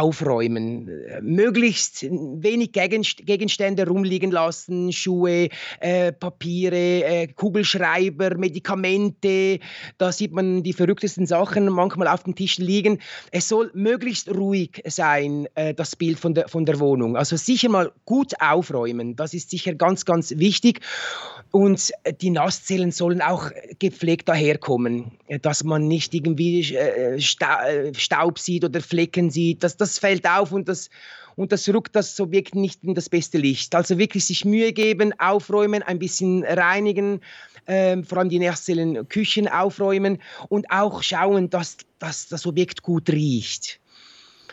aufräumen, 0.00 0.90
möglichst 1.20 2.02
wenig 2.02 2.72
Gegenstände 2.72 3.86
rumliegen 3.86 4.30
lassen, 4.30 4.92
Schuhe, 4.92 5.48
äh, 5.80 6.12
Papiere, 6.12 7.04
äh, 7.04 7.26
Kugelschreiber, 7.28 8.36
Medikamente, 8.36 9.58
da 9.98 10.12
sieht 10.12 10.32
man 10.32 10.62
die 10.62 10.72
verrücktesten 10.72 11.26
Sachen 11.26 11.66
manchmal 11.68 12.08
auf 12.08 12.22
den 12.24 12.34
Tischen 12.34 12.64
liegen. 12.64 12.98
Es 13.30 13.48
soll 13.48 13.70
möglichst 13.74 14.30
ruhig 14.30 14.82
sein, 14.86 15.46
äh, 15.54 15.74
das 15.74 15.96
Bild 15.96 16.18
von 16.18 16.34
der, 16.34 16.48
von 16.48 16.64
der 16.64 16.80
Wohnung. 16.80 17.16
Also 17.16 17.36
sicher 17.36 17.68
mal 17.68 17.92
gut 18.04 18.32
aufräumen, 18.40 19.16
das 19.16 19.34
ist 19.34 19.50
sicher 19.50 19.74
ganz, 19.74 20.04
ganz 20.04 20.30
wichtig. 20.36 20.80
Und 21.50 21.92
die 22.22 22.30
Nasszellen 22.30 22.92
sollen 22.92 23.20
auch 23.20 23.50
gepflegt 23.78 24.26
daherkommen, 24.28 25.12
dass 25.42 25.64
man 25.64 25.86
nicht 25.86 26.14
irgendwie 26.14 26.74
äh, 26.74 27.16
äh, 27.16 27.20
Staub 27.20 28.38
sieht 28.38 28.64
oder 28.64 28.80
Flecken 28.80 29.30
sieht. 29.30 29.62
Das, 29.62 29.76
das 29.82 29.98
fällt 29.98 30.26
auf 30.26 30.52
und 30.52 30.68
das, 30.68 30.88
und 31.36 31.52
das 31.52 31.68
rückt 31.68 31.94
das 31.96 32.18
Objekt 32.20 32.54
nicht 32.54 32.82
in 32.84 32.94
das 32.94 33.08
beste 33.08 33.38
Licht. 33.38 33.74
Also 33.74 33.98
wirklich 33.98 34.24
sich 34.24 34.44
Mühe 34.44 34.72
geben, 34.72 35.12
aufräumen, 35.18 35.82
ein 35.82 35.98
bisschen 35.98 36.44
reinigen, 36.44 37.20
äh, 37.66 38.02
vor 38.02 38.18
allem 38.18 38.28
die 38.28 38.38
Nasszellen 38.38 39.08
Küchen 39.08 39.48
aufräumen 39.48 40.18
und 40.48 40.70
auch 40.70 41.02
schauen, 41.02 41.50
dass, 41.50 41.76
dass 41.98 42.28
das 42.28 42.46
Objekt 42.46 42.82
gut 42.82 43.10
riecht. 43.10 43.80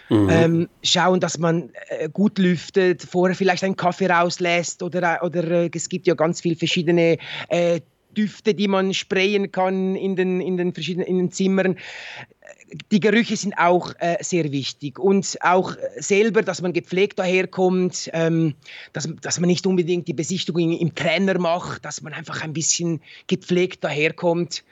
Mhm. 0.09 0.29
Ähm, 0.31 0.69
schauen, 0.81 1.19
dass 1.19 1.37
man 1.37 1.69
äh, 1.89 2.09
gut 2.09 2.39
lüftet, 2.39 3.03
vorher 3.03 3.35
vielleicht 3.35 3.63
einen 3.63 3.75
Kaffee 3.75 4.07
rauslässt 4.07 4.81
oder, 4.81 5.19
oder 5.23 5.43
äh, 5.43 5.69
es 5.71 5.87
gibt 5.87 6.07
ja 6.07 6.15
ganz 6.15 6.41
viele 6.41 6.55
verschiedene 6.55 7.17
äh, 7.49 7.81
Düfte, 8.17 8.55
die 8.55 8.67
man 8.67 8.93
sprayen 8.93 9.51
kann 9.51 9.95
in 9.95 10.15
den, 10.15 10.41
in 10.41 10.57
den 10.57 10.73
verschiedenen 10.73 11.07
in 11.07 11.17
den 11.17 11.31
Zimmern. 11.31 11.77
Die 12.91 12.99
Gerüche 12.99 13.35
sind 13.35 13.57
auch 13.57 13.93
äh, 13.99 14.17
sehr 14.21 14.51
wichtig 14.51 14.99
und 14.99 15.37
auch 15.41 15.75
selber, 15.97 16.41
dass 16.41 16.61
man 16.61 16.73
gepflegt 16.73 17.19
daherkommt, 17.19 18.09
ähm, 18.13 18.55
dass, 18.93 19.09
dass 19.21 19.39
man 19.39 19.47
nicht 19.47 19.65
unbedingt 19.65 20.07
die 20.07 20.13
Besichtigung 20.13 20.71
im 20.71 20.93
Trainer 20.93 21.39
macht, 21.39 21.85
dass 21.85 22.01
man 22.01 22.13
einfach 22.13 22.43
ein 22.43 22.53
bisschen 22.53 23.01
gepflegt 23.27 23.83
daherkommt. 23.83 24.63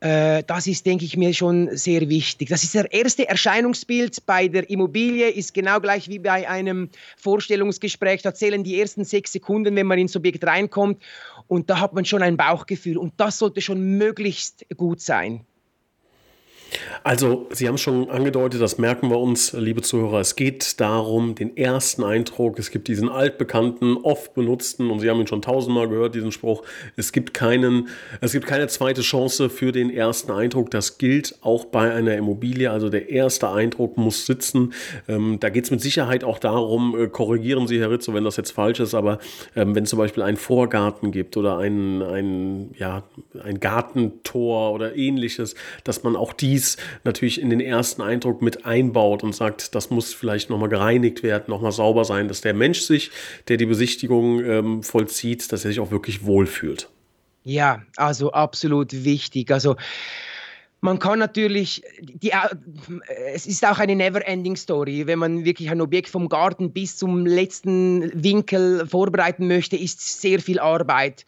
Äh, 0.00 0.44
das 0.46 0.66
ist, 0.66 0.86
denke 0.86 1.04
ich 1.04 1.16
mir, 1.16 1.34
schon 1.34 1.76
sehr 1.76 2.08
wichtig. 2.08 2.48
Das 2.48 2.62
ist 2.62 2.74
das 2.74 2.84
erste 2.86 3.28
Erscheinungsbild 3.28 4.24
bei 4.26 4.48
der 4.48 4.70
Immobilie, 4.70 5.28
ist 5.28 5.54
genau 5.54 5.80
gleich 5.80 6.08
wie 6.08 6.20
bei 6.20 6.48
einem 6.48 6.90
Vorstellungsgespräch. 7.16 8.22
Da 8.22 8.32
zählen 8.32 8.62
die 8.62 8.80
ersten 8.80 9.04
sechs 9.04 9.32
Sekunden, 9.32 9.74
wenn 9.74 9.86
man 9.86 9.98
ins 9.98 10.14
Objekt 10.14 10.44
reinkommt. 10.44 11.02
Und 11.48 11.70
da 11.70 11.80
hat 11.80 11.94
man 11.94 12.04
schon 12.04 12.22
ein 12.22 12.36
Bauchgefühl. 12.36 12.96
Und 12.96 13.14
das 13.16 13.38
sollte 13.38 13.60
schon 13.60 13.98
möglichst 13.98 14.66
gut 14.76 15.00
sein. 15.00 15.44
Also, 17.02 17.48
Sie 17.50 17.66
haben 17.66 17.76
es 17.76 17.80
schon 17.80 18.10
angedeutet, 18.10 18.60
das 18.60 18.78
merken 18.78 19.08
wir 19.10 19.18
uns, 19.18 19.52
liebe 19.52 19.82
Zuhörer. 19.82 20.20
Es 20.20 20.36
geht 20.36 20.80
darum, 20.80 21.34
den 21.34 21.56
ersten 21.56 22.04
Eindruck. 22.04 22.58
Es 22.58 22.70
gibt 22.70 22.88
diesen 22.88 23.08
altbekannten, 23.08 23.96
oft 23.96 24.34
benutzten, 24.34 24.90
und 24.90 25.00
Sie 25.00 25.08
haben 25.08 25.20
ihn 25.20 25.26
schon 25.26 25.42
tausendmal 25.42 25.88
gehört, 25.88 26.14
diesen 26.14 26.32
Spruch. 26.32 26.62
Es 26.96 27.12
gibt 27.12 27.32
keinen, 27.32 27.88
es 28.20 28.32
gibt 28.32 28.46
keine 28.46 28.66
zweite 28.68 29.00
Chance 29.00 29.48
für 29.48 29.72
den 29.72 29.90
ersten 29.90 30.32
Eindruck. 30.32 30.70
Das 30.70 30.98
gilt 30.98 31.38
auch 31.40 31.64
bei 31.66 31.92
einer 31.92 32.16
Immobilie. 32.16 32.70
Also, 32.70 32.90
der 32.90 33.08
erste 33.08 33.50
Eindruck 33.50 33.96
muss 33.96 34.26
sitzen. 34.26 34.74
Ähm, 35.08 35.38
da 35.40 35.48
geht 35.48 35.64
es 35.64 35.70
mit 35.70 35.80
Sicherheit 35.80 36.24
auch 36.24 36.38
darum, 36.38 36.98
äh, 36.98 37.08
korrigieren 37.08 37.66
Sie, 37.66 37.80
Herr 37.80 37.90
Rizzo, 37.90 38.12
wenn 38.12 38.24
das 38.24 38.36
jetzt 38.36 38.50
falsch 38.50 38.80
ist, 38.80 38.94
aber 38.94 39.18
ähm, 39.56 39.74
wenn 39.74 39.86
zum 39.86 39.98
Beispiel 39.98 40.22
einen 40.22 40.36
Vorgarten 40.36 41.12
gibt 41.12 41.36
oder 41.36 41.58
ein, 41.58 42.02
ein, 42.02 42.74
ja, 42.76 43.04
ein 43.42 43.60
Gartentor 43.60 44.72
oder 44.72 44.94
ähnliches, 44.94 45.54
dass 45.84 46.02
man 46.02 46.16
auch 46.16 46.32
die 46.32 46.57
dies 46.58 46.76
natürlich 47.04 47.40
in 47.40 47.50
den 47.50 47.60
ersten 47.60 48.02
Eindruck 48.02 48.42
mit 48.42 48.66
einbaut 48.66 49.22
und 49.22 49.34
sagt, 49.34 49.74
das 49.74 49.90
muss 49.90 50.12
vielleicht 50.12 50.50
nochmal 50.50 50.68
gereinigt 50.68 51.22
werden, 51.22 51.44
nochmal 51.48 51.72
sauber 51.72 52.04
sein, 52.04 52.28
dass 52.28 52.40
der 52.40 52.54
Mensch 52.54 52.80
sich, 52.80 53.10
der 53.48 53.56
die 53.56 53.66
Besichtigung 53.66 54.44
ähm, 54.44 54.82
vollzieht, 54.82 55.50
dass 55.52 55.64
er 55.64 55.70
sich 55.70 55.80
auch 55.80 55.90
wirklich 55.90 56.24
wohlfühlt. 56.24 56.88
Ja, 57.44 57.82
also 57.96 58.32
absolut 58.32 58.92
wichtig. 59.04 59.50
Also 59.50 59.76
man 60.80 60.98
kann 60.98 61.18
natürlich, 61.18 61.82
die, 62.00 62.32
es 63.32 63.46
ist 63.46 63.66
auch 63.66 63.78
eine 63.78 63.96
never-ending 63.96 64.56
Story. 64.56 65.06
Wenn 65.06 65.18
man 65.18 65.44
wirklich 65.44 65.70
ein 65.70 65.80
Objekt 65.80 66.08
vom 66.08 66.28
Garten 66.28 66.72
bis 66.72 66.96
zum 66.96 67.26
letzten 67.26 68.10
Winkel 68.22 68.86
vorbereiten 68.86 69.48
möchte, 69.48 69.76
ist 69.76 70.20
sehr 70.20 70.40
viel 70.40 70.60
Arbeit. 70.60 71.24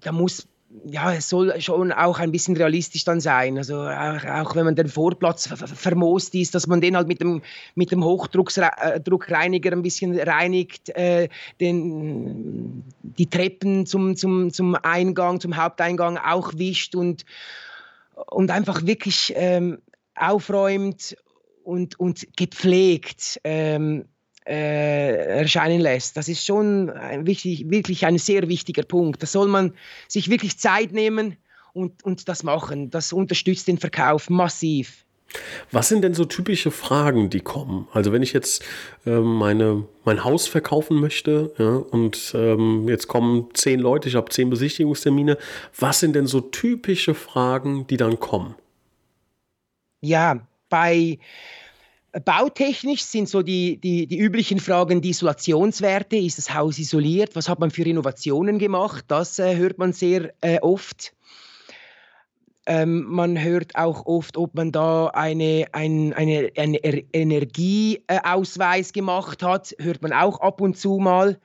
Da 0.00 0.12
muss 0.12 0.46
ja, 0.84 1.12
es 1.12 1.28
soll 1.28 1.60
schon 1.60 1.92
auch 1.92 2.18
ein 2.18 2.32
bisschen 2.32 2.56
realistisch 2.56 3.04
dann 3.04 3.20
sein. 3.20 3.56
Also 3.58 3.80
auch, 3.82 4.24
auch 4.24 4.56
wenn 4.56 4.64
man 4.64 4.74
den 4.74 4.88
Vorplatz 4.88 5.46
vermoost 5.46 6.34
ist, 6.34 6.54
dass 6.54 6.66
man 6.66 6.80
den 6.80 6.96
halt 6.96 7.06
mit 7.06 7.20
dem, 7.20 7.42
mit 7.74 7.92
dem 7.92 8.04
Hochdruckreiniger 8.04 9.72
ein 9.72 9.82
bisschen 9.82 10.18
reinigt, 10.18 10.90
äh, 10.90 11.28
den, 11.60 12.82
die 13.02 13.30
Treppen 13.30 13.86
zum, 13.86 14.16
zum, 14.16 14.52
zum 14.52 14.74
Eingang, 14.74 15.40
zum 15.40 15.56
Haupteingang 15.56 16.18
auch 16.18 16.52
wischt 16.56 16.94
und, 16.94 17.24
und 18.30 18.50
einfach 18.50 18.84
wirklich 18.84 19.32
ähm, 19.36 19.78
aufräumt 20.16 21.16
und, 21.62 21.98
und 22.00 22.36
gepflegt. 22.36 23.40
Ähm, 23.44 24.06
äh, 24.46 25.40
erscheinen 25.40 25.80
lässt. 25.80 26.16
Das 26.16 26.28
ist 26.28 26.44
schon 26.44 26.90
ein 26.90 27.26
wichtig, 27.26 27.70
wirklich 27.70 28.06
ein 28.06 28.18
sehr 28.18 28.48
wichtiger 28.48 28.82
Punkt. 28.82 29.22
Da 29.22 29.26
soll 29.26 29.48
man 29.48 29.74
sich 30.08 30.28
wirklich 30.28 30.58
Zeit 30.58 30.92
nehmen 30.92 31.36
und, 31.72 32.04
und 32.04 32.28
das 32.28 32.42
machen. 32.42 32.90
Das 32.90 33.12
unterstützt 33.12 33.68
den 33.68 33.78
Verkauf 33.78 34.30
massiv. 34.30 35.04
Was 35.72 35.88
sind 35.88 36.02
denn 36.02 36.14
so 36.14 36.24
typische 36.24 36.70
Fragen, 36.70 37.30
die 37.30 37.40
kommen? 37.40 37.88
Also 37.92 38.12
wenn 38.12 38.22
ich 38.22 38.32
jetzt 38.32 38.62
äh, 39.04 39.18
meine, 39.18 39.84
mein 40.04 40.22
Haus 40.22 40.46
verkaufen 40.46 41.00
möchte 41.00 41.52
ja, 41.58 41.76
und 41.76 42.32
ähm, 42.36 42.88
jetzt 42.88 43.08
kommen 43.08 43.48
zehn 43.54 43.80
Leute, 43.80 44.08
ich 44.08 44.14
habe 44.14 44.30
zehn 44.30 44.50
Besichtigungstermine, 44.50 45.38
was 45.76 46.00
sind 46.00 46.14
denn 46.14 46.26
so 46.26 46.40
typische 46.40 47.14
Fragen, 47.14 47.86
die 47.88 47.96
dann 47.96 48.20
kommen? 48.20 48.54
Ja, 50.00 50.46
bei 50.68 51.18
Bautechnisch 52.24 53.02
sind 53.02 53.28
so 53.28 53.42
die, 53.42 53.76
die, 53.78 54.06
die 54.06 54.18
üblichen 54.18 54.60
Fragen 54.60 55.00
die 55.00 55.10
Isolationswerte. 55.10 56.16
Ist 56.16 56.38
das 56.38 56.54
Haus 56.54 56.78
isoliert? 56.78 57.34
Was 57.34 57.48
hat 57.48 57.58
man 57.58 57.72
für 57.72 57.82
Innovationen 57.82 58.58
gemacht? 58.58 59.06
Das 59.08 59.38
äh, 59.40 59.56
hört 59.56 59.78
man 59.78 59.92
sehr 59.92 60.32
äh, 60.40 60.60
oft. 60.60 61.12
Ähm, 62.66 63.04
man 63.08 63.42
hört 63.42 63.74
auch 63.74 64.06
oft, 64.06 64.36
ob 64.36 64.54
man 64.54 64.70
da 64.70 65.08
eine, 65.08 65.66
ein, 65.72 66.12
eine, 66.14 66.50
einen 66.56 66.78
Energieausweis 67.12 68.92
gemacht 68.92 69.42
hat. 69.42 69.74
Hört 69.78 70.00
man 70.00 70.12
auch 70.12 70.40
ab 70.40 70.60
und 70.60 70.78
zu 70.78 70.98
mal 70.98 71.40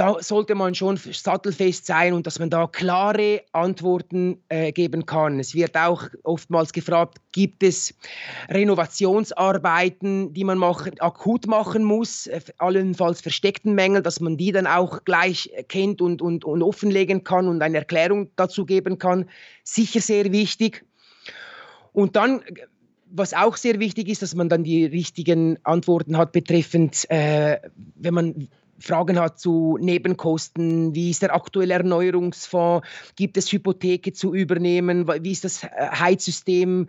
da 0.00 0.16
sollte 0.22 0.54
man 0.54 0.74
schon 0.74 0.96
sattelfest 0.96 1.84
sein 1.84 2.14
und 2.14 2.26
dass 2.26 2.38
man 2.38 2.48
da 2.48 2.66
klare 2.66 3.42
Antworten 3.52 4.42
äh, 4.48 4.72
geben 4.72 5.04
kann. 5.04 5.38
Es 5.38 5.54
wird 5.54 5.76
auch 5.76 6.04
oftmals 6.24 6.72
gefragt, 6.72 7.18
gibt 7.32 7.62
es 7.62 7.94
Renovationsarbeiten, 8.48 10.32
die 10.32 10.44
man 10.44 10.56
machen, 10.56 10.98
akut 11.00 11.46
machen 11.46 11.84
muss, 11.84 12.28
äh, 12.28 12.40
allenfalls 12.56 13.20
versteckten 13.20 13.74
Mängel, 13.74 14.00
dass 14.00 14.20
man 14.20 14.38
die 14.38 14.52
dann 14.52 14.66
auch 14.66 15.04
gleich 15.04 15.52
kennt 15.68 16.00
und, 16.00 16.22
und, 16.22 16.46
und 16.46 16.62
offenlegen 16.62 17.22
kann 17.22 17.46
und 17.46 17.60
eine 17.60 17.76
Erklärung 17.76 18.30
dazu 18.36 18.64
geben 18.64 18.96
kann. 18.96 19.28
Sicher 19.64 20.00
sehr 20.00 20.32
wichtig. 20.32 20.82
Und 21.92 22.16
dann 22.16 22.40
was 23.12 23.34
auch 23.34 23.56
sehr 23.56 23.80
wichtig 23.80 24.08
ist, 24.08 24.22
dass 24.22 24.34
man 24.34 24.48
dann 24.48 24.62
die 24.64 24.84
richtigen 24.86 25.58
Antworten 25.64 26.16
hat 26.16 26.32
betreffend, 26.32 27.10
äh, 27.10 27.58
wenn 27.96 28.14
man 28.14 28.48
Fragen 28.80 29.18
hat 29.18 29.38
zu 29.38 29.78
Nebenkosten, 29.80 30.94
wie 30.94 31.10
ist 31.10 31.22
der 31.22 31.34
aktuelle 31.34 31.74
Erneuerungsfonds, 31.74 32.86
gibt 33.16 33.36
es 33.36 33.52
Hypotheke 33.52 34.12
zu 34.12 34.34
übernehmen, 34.34 35.06
wie 35.22 35.32
ist 35.32 35.44
das 35.44 35.64
äh, 35.64 35.68
Heizsystem. 35.92 36.88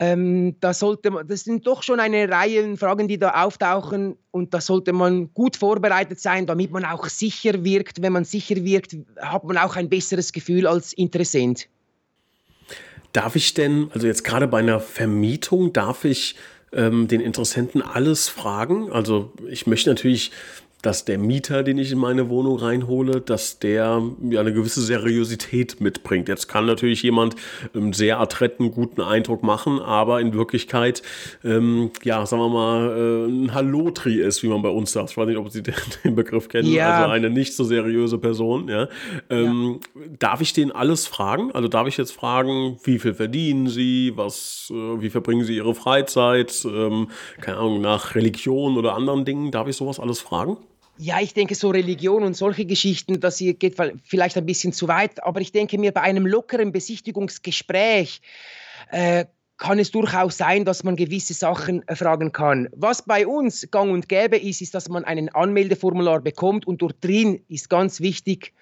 Ähm, 0.00 0.56
da 0.60 0.74
sollte 0.74 1.10
man, 1.10 1.26
das 1.26 1.44
sind 1.44 1.66
doch 1.66 1.82
schon 1.82 2.00
eine 2.00 2.28
Reihe 2.28 2.76
Fragen, 2.76 3.06
die 3.06 3.18
da 3.18 3.44
auftauchen 3.44 4.16
und 4.32 4.52
da 4.52 4.60
sollte 4.60 4.92
man 4.92 5.32
gut 5.34 5.56
vorbereitet 5.56 6.18
sein, 6.18 6.46
damit 6.46 6.72
man 6.72 6.84
auch 6.84 7.06
sicher 7.06 7.64
wirkt. 7.64 8.02
Wenn 8.02 8.12
man 8.12 8.24
sicher 8.24 8.56
wirkt, 8.56 8.96
hat 9.20 9.44
man 9.44 9.56
auch 9.56 9.76
ein 9.76 9.88
besseres 9.88 10.32
Gefühl 10.32 10.66
als 10.66 10.92
Interessent. 10.92 11.68
Darf 13.12 13.36
ich 13.36 13.54
denn, 13.54 13.90
also 13.94 14.08
jetzt 14.08 14.24
gerade 14.24 14.48
bei 14.48 14.58
einer 14.58 14.80
Vermietung, 14.80 15.72
darf 15.72 16.04
ich 16.04 16.34
ähm, 16.72 17.06
den 17.06 17.20
Interessenten 17.20 17.80
alles 17.80 18.28
fragen? 18.28 18.90
Also 18.90 19.32
ich 19.48 19.68
möchte 19.68 19.90
natürlich 19.90 20.32
dass 20.84 21.06
der 21.06 21.18
Mieter, 21.18 21.62
den 21.62 21.78
ich 21.78 21.92
in 21.92 21.98
meine 21.98 22.28
Wohnung 22.28 22.58
reinhole, 22.58 23.22
dass 23.22 23.58
der 23.58 24.02
ja 24.28 24.40
eine 24.40 24.52
gewisse 24.52 24.82
Seriosität 24.82 25.80
mitbringt. 25.80 26.28
Jetzt 26.28 26.46
kann 26.46 26.66
natürlich 26.66 27.02
jemand 27.02 27.36
einen 27.74 27.94
sehr 27.94 28.20
adretten, 28.20 28.70
guten 28.70 29.00
Eindruck 29.00 29.42
machen, 29.42 29.80
aber 29.80 30.20
in 30.20 30.34
Wirklichkeit, 30.34 31.02
ähm, 31.42 31.90
ja, 32.02 32.26
sagen 32.26 32.42
wir 32.42 32.48
mal, 32.50 32.90
äh, 32.90 33.30
ein 33.30 33.54
Hallotri 33.54 34.20
ist, 34.20 34.42
wie 34.42 34.48
man 34.48 34.60
bei 34.60 34.68
uns 34.68 34.92
sagt. 34.92 35.10
Ich 35.10 35.16
weiß 35.16 35.26
nicht, 35.26 35.38
ob 35.38 35.50
Sie 35.50 35.62
den, 35.62 35.74
den 36.04 36.14
Begriff 36.14 36.48
kennen. 36.48 36.70
Ja. 36.70 36.98
Also 36.98 37.12
eine 37.12 37.30
nicht 37.30 37.56
so 37.56 37.64
seriöse 37.64 38.18
Person. 38.18 38.68
Ja. 38.68 38.88
Ähm, 39.30 39.80
ja. 39.94 40.00
Darf 40.18 40.42
ich 40.42 40.52
den 40.52 40.70
alles 40.70 41.06
fragen? 41.06 41.50
Also 41.52 41.68
darf 41.68 41.88
ich 41.88 41.96
jetzt 41.96 42.12
fragen, 42.12 42.76
wie 42.84 42.98
viel 42.98 43.14
verdienen 43.14 43.68
Sie, 43.68 44.12
was, 44.16 44.70
äh, 44.70 45.00
wie 45.00 45.08
verbringen 45.08 45.44
Sie 45.44 45.56
Ihre 45.56 45.74
Freizeit, 45.74 46.66
ähm, 46.66 47.08
keine 47.40 47.56
Ahnung, 47.56 47.80
nach 47.80 48.14
Religion 48.14 48.76
oder 48.76 48.94
anderen 48.94 49.24
Dingen? 49.24 49.50
Darf 49.50 49.66
ich 49.66 49.76
sowas 49.76 49.98
alles 49.98 50.20
fragen? 50.20 50.58
Ja, 50.96 51.20
ich 51.20 51.34
denke, 51.34 51.54
so 51.54 51.70
Religion 51.70 52.22
und 52.22 52.36
solche 52.36 52.66
Geschichten, 52.66 53.18
das 53.18 53.38
geht 53.38 53.76
vielleicht 54.04 54.36
ein 54.36 54.46
bisschen 54.46 54.72
zu 54.72 54.86
weit, 54.86 55.22
aber 55.24 55.40
ich 55.40 55.50
denke 55.50 55.76
mir, 55.76 55.92
bei 55.92 56.02
einem 56.02 56.26
lockeren 56.26 56.70
Besichtigungsgespräch 56.70 58.20
äh, 58.90 59.24
kann 59.56 59.78
es 59.78 59.90
durchaus 59.90 60.36
sein, 60.36 60.64
dass 60.64 60.84
man 60.84 60.96
gewisse 60.96 61.34
Sachen 61.34 61.86
äh, 61.88 61.96
fragen 61.96 62.32
kann. 62.32 62.68
Was 62.72 63.02
bei 63.02 63.26
uns 63.26 63.68
gang 63.70 63.92
und 63.92 64.08
gäbe 64.08 64.36
ist, 64.36 64.60
ist, 64.60 64.74
dass 64.74 64.88
man 64.88 65.04
einen 65.04 65.28
Anmeldeformular 65.28 66.20
bekommt 66.20 66.66
und 66.66 66.82
dort 66.82 67.02
drin 67.02 67.42
ist 67.48 67.70
ganz 67.70 68.00
wichtig, 68.00 68.52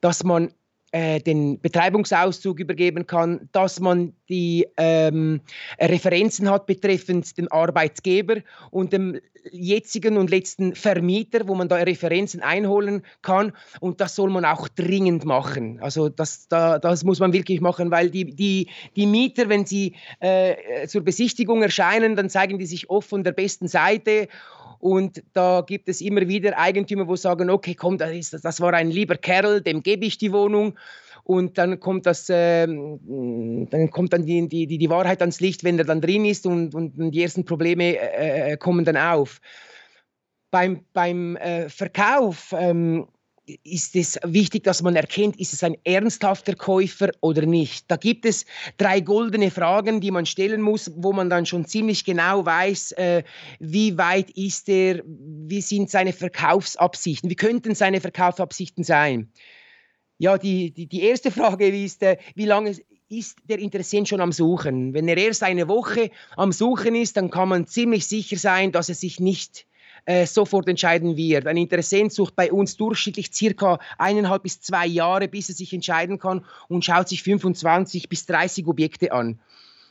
dass 0.00 0.24
man 0.24 0.52
äh, 0.94 1.18
den 1.18 1.60
Betreibungsauszug 1.60 2.60
übergeben 2.60 3.08
kann, 3.08 3.48
dass 3.50 3.80
man 3.80 4.12
die 4.28 4.68
ähm, 4.76 5.40
Referenzen 5.80 6.48
hat 6.48 6.66
betreffend 6.66 7.36
den 7.36 7.48
Arbeitgeber 7.50 8.36
und 8.70 8.92
dem 8.92 9.18
jetzigen 9.50 10.16
und 10.16 10.30
letzten 10.30 10.76
Vermieter, 10.76 11.48
wo 11.48 11.56
man 11.56 11.68
da 11.68 11.76
Referenzen 11.76 12.42
einholen 12.42 13.02
kann. 13.22 13.52
Und 13.80 14.00
das 14.00 14.14
soll 14.14 14.30
man 14.30 14.44
auch 14.44 14.68
dringend 14.68 15.24
machen. 15.24 15.80
Also 15.80 16.08
das, 16.08 16.46
da, 16.46 16.78
das 16.78 17.02
muss 17.02 17.18
man 17.18 17.32
wirklich 17.32 17.60
machen, 17.60 17.90
weil 17.90 18.08
die, 18.08 18.26
die, 18.26 18.68
die 18.94 19.06
Mieter, 19.06 19.48
wenn 19.48 19.66
sie 19.66 19.96
äh, 20.20 20.86
zur 20.86 21.02
Besichtigung 21.02 21.60
erscheinen, 21.60 22.14
dann 22.14 22.30
zeigen 22.30 22.60
die 22.60 22.66
sich 22.66 22.88
oft 22.88 23.08
von 23.08 23.24
der 23.24 23.32
besten 23.32 23.66
Seite 23.66 24.28
und 24.84 25.22
da 25.32 25.64
gibt 25.66 25.88
es 25.88 26.02
immer 26.02 26.28
wieder 26.28 26.58
Eigentümer, 26.58 27.08
wo 27.08 27.16
sagen, 27.16 27.48
okay, 27.48 27.74
komm, 27.74 27.96
das, 27.96 28.10
ist, 28.10 28.44
das 28.44 28.60
war 28.60 28.74
ein 28.74 28.90
lieber 28.90 29.16
Kerl, 29.16 29.62
dem 29.62 29.82
gebe 29.82 30.04
ich 30.04 30.18
die 30.18 30.30
Wohnung. 30.30 30.78
Und 31.22 31.56
dann 31.56 31.80
kommt 31.80 32.04
das, 32.04 32.28
äh, 32.28 32.66
dann 32.66 33.88
kommt 33.90 34.12
dann 34.12 34.26
die, 34.26 34.46
die, 34.46 34.66
die 34.66 34.90
Wahrheit 34.90 35.22
ans 35.22 35.40
Licht, 35.40 35.64
wenn 35.64 35.78
er 35.78 35.86
dann 35.86 36.02
drin 36.02 36.26
ist 36.26 36.46
und, 36.46 36.74
und 36.74 37.12
die 37.12 37.22
ersten 37.22 37.46
Probleme 37.46 37.96
äh, 37.96 38.52
äh, 38.52 38.56
kommen 38.58 38.84
dann 38.84 38.98
auf. 38.98 39.40
Beim, 40.50 40.84
beim 40.92 41.36
äh, 41.36 41.70
Verkauf 41.70 42.54
ähm, 42.54 43.06
ist 43.62 43.94
es 43.94 44.18
wichtig, 44.24 44.64
dass 44.64 44.82
man 44.82 44.96
erkennt, 44.96 45.38
ist 45.38 45.52
es 45.52 45.62
ein 45.62 45.76
ernsthafter 45.84 46.54
Käufer 46.54 47.10
oder 47.20 47.44
nicht. 47.44 47.90
Da 47.90 47.96
gibt 47.96 48.24
es 48.24 48.46
drei 48.78 49.00
goldene 49.00 49.50
Fragen, 49.50 50.00
die 50.00 50.10
man 50.10 50.24
stellen 50.24 50.62
muss, 50.62 50.90
wo 50.96 51.12
man 51.12 51.28
dann 51.28 51.44
schon 51.44 51.66
ziemlich 51.66 52.04
genau 52.04 52.46
weiß, 52.46 52.92
äh, 52.92 53.22
wie 53.58 53.98
weit 53.98 54.30
ist 54.30 54.68
er, 54.68 55.02
wie 55.04 55.60
sind 55.60 55.90
seine 55.90 56.12
Verkaufsabsichten, 56.12 57.28
wie 57.28 57.36
könnten 57.36 57.74
seine 57.74 58.00
Verkaufsabsichten 58.00 58.82
sein. 58.82 59.30
Ja, 60.16 60.38
die, 60.38 60.70
die, 60.70 60.86
die 60.86 61.02
erste 61.02 61.30
Frage 61.30 61.68
ist, 61.68 62.02
äh, 62.02 62.16
wie 62.34 62.46
lange 62.46 62.74
ist 63.10 63.36
der 63.44 63.58
Interessent 63.58 64.08
schon 64.08 64.22
am 64.22 64.32
Suchen? 64.32 64.94
Wenn 64.94 65.06
er 65.06 65.18
erst 65.18 65.42
eine 65.42 65.68
Woche 65.68 66.10
am 66.36 66.52
Suchen 66.52 66.94
ist, 66.94 67.18
dann 67.18 67.30
kann 67.30 67.50
man 67.50 67.66
ziemlich 67.66 68.06
sicher 68.06 68.38
sein, 68.38 68.72
dass 68.72 68.88
er 68.88 68.94
sich 68.94 69.20
nicht 69.20 69.66
äh, 70.06 70.26
sofort 70.26 70.68
entscheiden 70.68 71.16
wird. 71.16 71.46
Ein 71.46 71.56
Interessent 71.56 72.12
sucht 72.12 72.36
bei 72.36 72.52
uns 72.52 72.76
durchschnittlich 72.76 73.30
circa 73.32 73.78
eineinhalb 73.98 74.42
bis 74.42 74.60
zwei 74.60 74.86
Jahre, 74.86 75.28
bis 75.28 75.48
er 75.48 75.54
sich 75.54 75.72
entscheiden 75.72 76.18
kann 76.18 76.44
und 76.68 76.84
schaut 76.84 77.08
sich 77.08 77.22
25 77.22 78.08
bis 78.08 78.26
30 78.26 78.66
Objekte 78.66 79.12
an. 79.12 79.38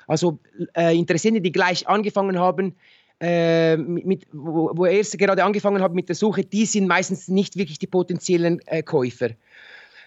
Also 0.08 0.40
äh, 0.76 0.98
Interessenten, 0.98 1.44
die 1.44 1.52
gleich 1.52 1.88
angefangen 1.88 2.40
haben, 2.40 2.76
äh, 3.20 3.78
mit, 3.78 4.28
wo, 4.34 4.72
wo 4.74 4.86
er 4.86 5.02
gerade 5.02 5.44
angefangen 5.44 5.82
hat 5.82 5.94
mit 5.94 6.10
der 6.10 6.16
Suche, 6.16 6.44
die 6.44 6.66
sind 6.66 6.88
meistens 6.88 7.28
nicht 7.28 7.56
wirklich 7.58 7.80
die 7.80 7.88
potenziellen 7.88 8.60
äh, 8.66 8.84
Käufer. 8.84 9.30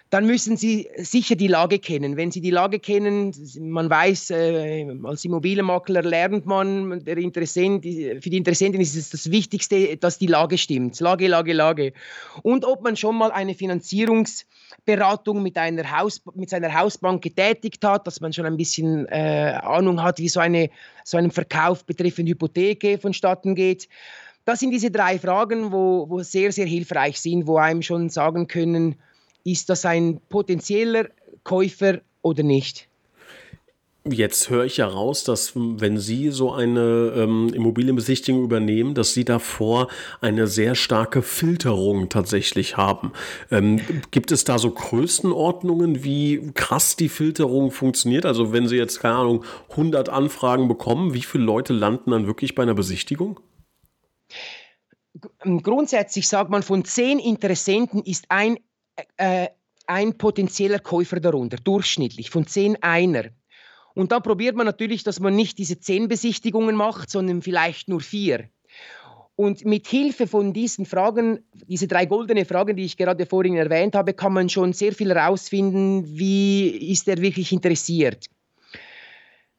Dann 0.09 0.25
müssen 0.25 0.55
Sie 0.55 0.87
sicher 0.95 1.35
die 1.35 1.47
Lage 1.47 1.79
kennen. 1.79 2.15
Wenn 2.15 2.31
Sie 2.31 2.39
die 2.39 2.49
Lage 2.49 2.79
kennen, 2.79 3.33
man 3.59 3.89
weiß, 3.89 4.29
äh, 4.29 4.87
als 5.03 5.25
Immobilienmakler 5.25 6.01
lernt 6.01 6.45
man, 6.45 7.03
der 7.03 7.17
Interessent, 7.17 7.83
für 7.83 8.29
die 8.29 8.37
Interessenten 8.37 8.79
ist 8.79 8.95
es 8.95 9.09
das 9.09 9.31
Wichtigste, 9.31 9.97
dass 9.97 10.17
die 10.17 10.27
Lage 10.27 10.57
stimmt. 10.57 10.97
Lage, 11.01 11.27
Lage, 11.27 11.51
Lage. 11.51 11.93
Und 12.41 12.63
ob 12.63 12.83
man 12.83 12.95
schon 12.95 13.17
mal 13.17 13.31
eine 13.31 13.53
Finanzierungsberatung 13.53 15.43
mit, 15.43 15.57
einer 15.57 15.97
Haus, 15.97 16.21
mit 16.35 16.49
seiner 16.49 16.73
Hausbank 16.73 17.21
getätigt 17.21 17.83
hat, 17.83 18.07
dass 18.07 18.21
man 18.21 18.31
schon 18.31 18.45
ein 18.45 18.55
bisschen 18.55 19.07
äh, 19.07 19.59
Ahnung 19.61 20.01
hat, 20.01 20.19
wie 20.19 20.29
so, 20.29 20.39
eine, 20.39 20.69
so 21.03 21.17
ein 21.17 21.31
Verkauf 21.31 21.83
betreffend 21.83 22.29
Hypotheke 22.29 22.97
vonstatten 22.97 23.55
geht. 23.55 23.89
Das 24.45 24.59
sind 24.59 24.71
diese 24.71 24.89
drei 24.89 25.19
Fragen, 25.19 25.73
wo, 25.73 26.09
wo 26.09 26.23
sehr, 26.23 26.53
sehr 26.53 26.65
hilfreich 26.65 27.19
sind, 27.19 27.45
wo 27.45 27.57
einem 27.57 27.81
schon 27.81 28.07
sagen 28.07 28.47
können, 28.47 28.95
ist 29.43 29.69
das 29.69 29.85
ein 29.85 30.19
potenzieller 30.29 31.09
Käufer 31.43 32.01
oder 32.21 32.43
nicht? 32.43 32.87
Jetzt 34.13 34.49
höre 34.49 34.65
ich 34.65 34.77
ja 34.77 34.87
raus, 34.87 35.23
dass 35.23 35.53
wenn 35.55 35.97
Sie 35.97 36.29
so 36.29 36.53
eine 36.53 37.13
ähm, 37.15 37.51
Immobilienbesichtigung 37.53 38.43
übernehmen, 38.43 38.93
dass 38.93 39.13
Sie 39.13 39.25
davor 39.25 39.87
eine 40.21 40.47
sehr 40.47 40.75
starke 40.75 41.21
Filterung 41.21 42.09
tatsächlich 42.09 42.77
haben. 42.77 43.11
Ähm, 43.51 43.81
gibt 44.11 44.31
es 44.31 44.43
da 44.43 44.59
so 44.59 44.71
Größenordnungen, 44.71 46.03
wie 46.03 46.51
krass 46.53 46.95
die 46.95 47.09
Filterung 47.09 47.71
funktioniert? 47.71 48.25
Also 48.25 48.53
wenn 48.53 48.67
Sie 48.67 48.77
jetzt, 48.77 48.99
keine 48.99 49.15
Ahnung, 49.15 49.43
100 49.71 50.09
Anfragen 50.09 50.67
bekommen, 50.67 51.13
wie 51.13 51.21
viele 51.21 51.43
Leute 51.43 51.73
landen 51.73 52.11
dann 52.11 52.27
wirklich 52.27 52.55
bei 52.55 52.63
einer 52.63 52.75
Besichtigung? 52.75 53.39
Grundsätzlich 55.39 56.27
sagt 56.27 56.49
man, 56.49 56.63
von 56.63 56.85
zehn 56.85 57.19
Interessenten 57.19 58.03
ist 58.03 58.25
ein 58.29 58.57
äh, 59.17 59.47
ein 59.87 60.17
potenzieller 60.17 60.79
Käufer 60.79 61.19
darunter, 61.19 61.57
durchschnittlich, 61.57 62.29
von 62.29 62.45
zehn 62.45 62.81
einer. 62.81 63.25
Und 63.93 64.11
dann 64.11 64.21
probiert 64.21 64.55
man 64.55 64.65
natürlich, 64.65 65.03
dass 65.03 65.19
man 65.19 65.35
nicht 65.35 65.57
diese 65.57 65.79
zehn 65.79 66.07
Besichtigungen 66.07 66.75
macht, 66.75 67.09
sondern 67.09 67.41
vielleicht 67.41 67.89
nur 67.89 68.01
vier. 68.01 68.49
Und 69.35 69.65
mit 69.65 69.87
Hilfe 69.87 70.27
von 70.27 70.51
diesen 70.51 70.85
Fragen, 70.85 71.39
diese 71.67 71.87
drei 71.87 72.05
goldene 72.05 72.45
Fragen, 72.45 72.75
die 72.75 72.85
ich 72.85 72.97
gerade 72.97 73.25
vorhin 73.25 73.55
erwähnt 73.55 73.95
habe, 73.95 74.13
kann 74.13 74.33
man 74.33 74.49
schon 74.49 74.73
sehr 74.73 74.93
viel 74.93 75.13
herausfinden, 75.13 76.03
wie 76.07 76.69
ist 76.69 77.07
er 77.07 77.17
wirklich 77.21 77.51
interessiert. 77.51 78.25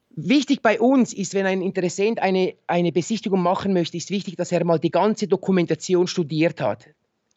Wichtig 0.09 0.61
bei 0.61 0.81
uns 0.81 1.13
ist, 1.13 1.33
wenn 1.33 1.45
ein 1.45 1.61
Interessent 1.61 2.19
eine, 2.19 2.55
eine 2.67 2.91
Besichtigung 2.91 3.41
machen 3.41 3.71
möchte, 3.71 3.95
ist 3.95 4.11
wichtig, 4.11 4.35
dass 4.35 4.51
er 4.51 4.65
mal 4.65 4.79
die 4.79 4.91
ganze 4.91 5.29
Dokumentation 5.29 6.07
studiert 6.07 6.59
hat. 6.59 6.89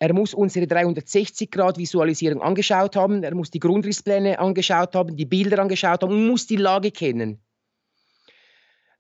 Er 0.03 0.13
muss 0.15 0.35
unsere 0.35 0.67
360-Grad-Visualisierung 0.67 2.43
angeschaut 2.43 2.97
haben, 2.97 3.23
er 3.23 3.37
muss 3.37 3.53
die 3.53 3.61
Grundrisspläne 3.61 4.41
angeschaut 4.41 4.97
haben, 4.97 5.15
die 5.15 5.27
Bilder 5.27 5.61
angeschaut 5.61 6.03
haben 6.03 6.13
und 6.13 6.27
muss 6.27 6.49
die 6.49 6.57
Lage 6.57 6.91
kennen. 6.91 7.41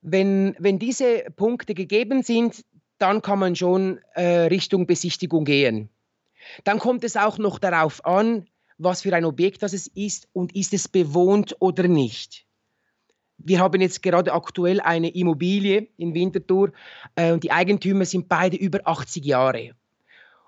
Wenn, 0.00 0.54
wenn 0.60 0.78
diese 0.78 1.24
Punkte 1.34 1.74
gegeben 1.74 2.22
sind, 2.22 2.64
dann 2.98 3.20
kann 3.20 3.40
man 3.40 3.56
schon 3.56 3.98
äh, 4.14 4.46
Richtung 4.46 4.86
Besichtigung 4.86 5.44
gehen. 5.44 5.88
Dann 6.62 6.78
kommt 6.78 7.02
es 7.02 7.16
auch 7.16 7.36
noch 7.36 7.58
darauf 7.58 8.06
an, 8.06 8.46
was 8.78 9.02
für 9.02 9.12
ein 9.12 9.24
Objekt 9.24 9.64
das 9.64 9.72
ist 9.72 10.28
und 10.32 10.54
ist 10.54 10.72
es 10.72 10.86
bewohnt 10.86 11.56
oder 11.58 11.88
nicht. 11.88 12.46
Wir 13.38 13.58
haben 13.58 13.80
jetzt 13.80 14.04
gerade 14.04 14.32
aktuell 14.32 14.80
eine 14.80 15.12
Immobilie 15.12 15.88
in 15.96 16.14
Winterthur 16.14 16.70
äh, 17.16 17.32
und 17.32 17.42
die 17.42 17.50
Eigentümer 17.50 18.04
sind 18.04 18.28
beide 18.28 18.56
über 18.56 18.82
80 18.84 19.24
Jahre 19.24 19.72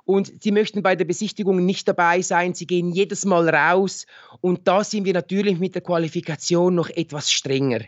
und 0.04 0.42
sie 0.42 0.52
möchten 0.52 0.82
bei 0.82 0.96
der 0.96 1.04
Besichtigung 1.04 1.64
nicht 1.64 1.88
dabei 1.88 2.20
sein. 2.20 2.54
Sie 2.54 2.66
gehen 2.66 2.92
jedes 2.92 3.24
Mal 3.24 3.48
raus 3.48 4.06
und 4.40 4.68
da 4.68 4.84
sind 4.84 5.04
wir 5.04 5.14
natürlich 5.14 5.58
mit 5.58 5.74
der 5.74 5.82
Qualifikation 5.82 6.74
noch 6.74 6.90
etwas 6.90 7.30
strenger. 7.30 7.80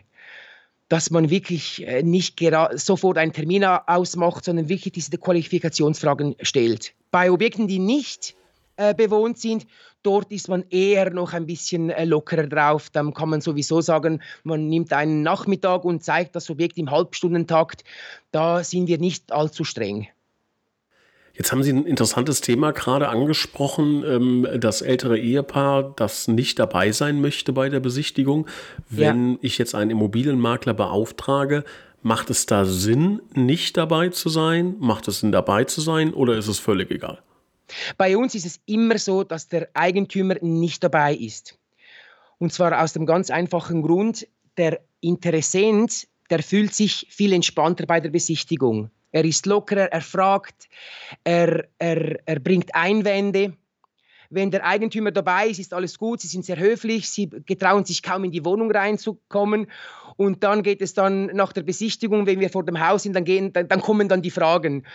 Dass 0.89 1.11
man 1.11 1.29
wirklich 1.29 1.85
äh, 1.85 2.01
nicht 2.01 2.41
sofort 2.75 3.17
einen 3.17 3.33
Termin 3.33 3.63
ausmacht, 3.63 4.45
sondern 4.45 4.69
wirklich 4.69 4.93
diese 4.93 5.17
Qualifikationsfragen 5.17 6.35
stellt. 6.41 6.93
Bei 7.11 7.29
Objekten, 7.29 7.67
die 7.67 7.79
nicht 7.79 8.35
äh, 8.77 8.93
bewohnt 8.93 9.37
sind, 9.37 9.67
dort 10.03 10.31
ist 10.31 10.47
man 10.47 10.63
eher 10.69 11.11
noch 11.11 11.33
ein 11.33 11.45
bisschen 11.45 11.89
äh, 11.89 12.05
lockerer 12.05 12.47
drauf. 12.47 12.89
Dann 12.89 13.13
kann 13.13 13.29
man 13.29 13.41
sowieso 13.41 13.81
sagen, 13.81 14.21
man 14.43 14.69
nimmt 14.69 14.93
einen 14.93 15.23
Nachmittag 15.23 15.83
und 15.83 16.03
zeigt 16.03 16.35
das 16.35 16.49
Objekt 16.49 16.77
im 16.77 16.89
Halbstundentakt. 16.89 17.83
Da 18.31 18.63
sind 18.63 18.87
wir 18.87 18.97
nicht 18.97 19.31
allzu 19.33 19.65
streng. 19.65 20.07
Jetzt 21.37 21.51
haben 21.51 21.61
Sie 21.61 21.71
ein 21.71 21.85
interessantes 21.85 22.41
Thema 22.41 22.71
gerade 22.71 23.09
angesprochen, 23.09 24.03
ähm, 24.03 24.47
das 24.59 24.81
ältere 24.81 25.19
Ehepaar, 25.19 25.93
das 25.95 26.27
nicht 26.27 26.57
dabei 26.57 26.91
sein 26.91 27.21
möchte 27.21 27.53
bei 27.53 27.69
der 27.69 27.79
Besichtigung. 27.79 28.47
Wenn 28.89 29.33
ja. 29.33 29.37
ich 29.41 29.59
jetzt 29.59 29.75
einen 29.75 29.91
Immobilienmakler 29.91 30.73
beauftrage, 30.73 31.63
macht 32.01 32.31
es 32.31 32.47
da 32.47 32.65
Sinn, 32.65 33.21
nicht 33.35 33.77
dabei 33.77 34.09
zu 34.09 34.29
sein? 34.29 34.77
Macht 34.79 35.07
es 35.07 35.19
Sinn, 35.19 35.31
dabei 35.31 35.65
zu 35.65 35.79
sein 35.79 36.11
oder 36.11 36.35
ist 36.35 36.47
es 36.47 36.57
völlig 36.57 36.89
egal? 36.89 37.21
Bei 37.97 38.17
uns 38.17 38.33
ist 38.33 38.45
es 38.45 38.59
immer 38.65 38.97
so, 38.97 39.23
dass 39.23 39.47
der 39.47 39.69
Eigentümer 39.75 40.37
nicht 40.41 40.83
dabei 40.83 41.13
ist. 41.13 41.59
Und 42.39 42.51
zwar 42.51 42.81
aus 42.81 42.93
dem 42.93 43.05
ganz 43.05 43.29
einfachen 43.29 43.83
Grund, 43.83 44.27
der 44.57 44.79
Interessent, 45.01 46.07
der 46.31 46.41
fühlt 46.41 46.73
sich 46.73 47.05
viel 47.11 47.31
entspannter 47.33 47.85
bei 47.85 47.99
der 47.99 48.09
Besichtigung. 48.09 48.89
Er 49.11 49.25
ist 49.25 49.45
lockerer, 49.45 49.91
er 49.91 50.01
fragt, 50.01 50.67
er, 51.23 51.67
er, 51.77 52.19
er 52.25 52.39
bringt 52.39 52.75
Einwände. 52.75 53.53
Wenn 54.29 54.51
der 54.51 54.65
Eigentümer 54.65 55.11
dabei 55.11 55.47
ist, 55.47 55.59
ist 55.59 55.73
alles 55.73 55.97
gut, 55.97 56.19
sie 56.19 56.27
sind 56.27 56.43
sehr 56.43 56.59
höflich, 56.59 57.09
sie 57.09 57.29
getrauen 57.29 57.85
sich 57.85 58.03
kaum 58.03 58.25
in 58.25 58.31
die 58.31 58.43
Wohnung 58.43 58.69
reinzukommen. 58.69 59.67
Und 60.17 60.43
dann 60.43 60.63
geht 60.63 60.81
es 60.81 60.93
dann 60.93 61.27
nach 61.27 61.53
der 61.53 61.63
Besichtigung, 61.63 62.25
wenn 62.25 62.39
wir 62.39 62.49
vor 62.49 62.65
dem 62.65 62.85
Haus 62.85 63.03
sind, 63.03 63.13
dann, 63.13 63.23
gehen, 63.23 63.53
dann, 63.53 63.67
dann 63.67 63.81
kommen 63.81 64.09
dann 64.09 64.21
die 64.21 64.31
Fragen. 64.31 64.85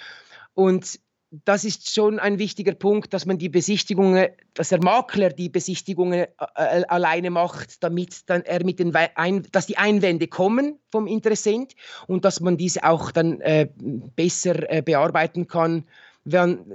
Und 0.52 1.00
das 1.44 1.64
ist 1.64 1.92
schon 1.92 2.18
ein 2.18 2.38
wichtiger 2.38 2.74
Punkt, 2.74 3.14
dass 3.14 3.24
man 3.24 3.38
die 3.38 3.48
Besichtigungen, 3.48 4.28
dass 4.52 4.68
der 4.68 4.82
Makler 4.82 5.30
die 5.30 5.48
Besichtigungen 5.48 6.20
äh, 6.20 6.26
äh 6.56 6.84
alleine 6.88 7.30
macht, 7.30 7.82
damit 7.82 8.28
dann 8.28 8.42
er 8.42 8.62
mit 8.64 8.78
den 8.78 8.94
ein, 8.94 9.46
dass 9.50 9.66
die 9.66 9.78
Einwände 9.78 10.28
kommen 10.28 10.78
vom 10.90 11.06
Interessent 11.06 11.74
und 12.06 12.26
dass 12.26 12.40
man 12.40 12.58
diese 12.58 12.84
auch 12.84 13.10
dann 13.12 13.40
äh, 13.40 13.68
besser 14.14 14.70
äh, 14.70 14.82
bearbeiten 14.82 15.46
kann, 15.46 15.84
wenn, 16.24 16.66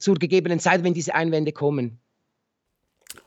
zur 0.00 0.16
gegebenen 0.16 0.58
Zeit, 0.58 0.82
wenn 0.82 0.92
diese 0.94 1.14
Einwände 1.14 1.52
kommen. 1.52 2.00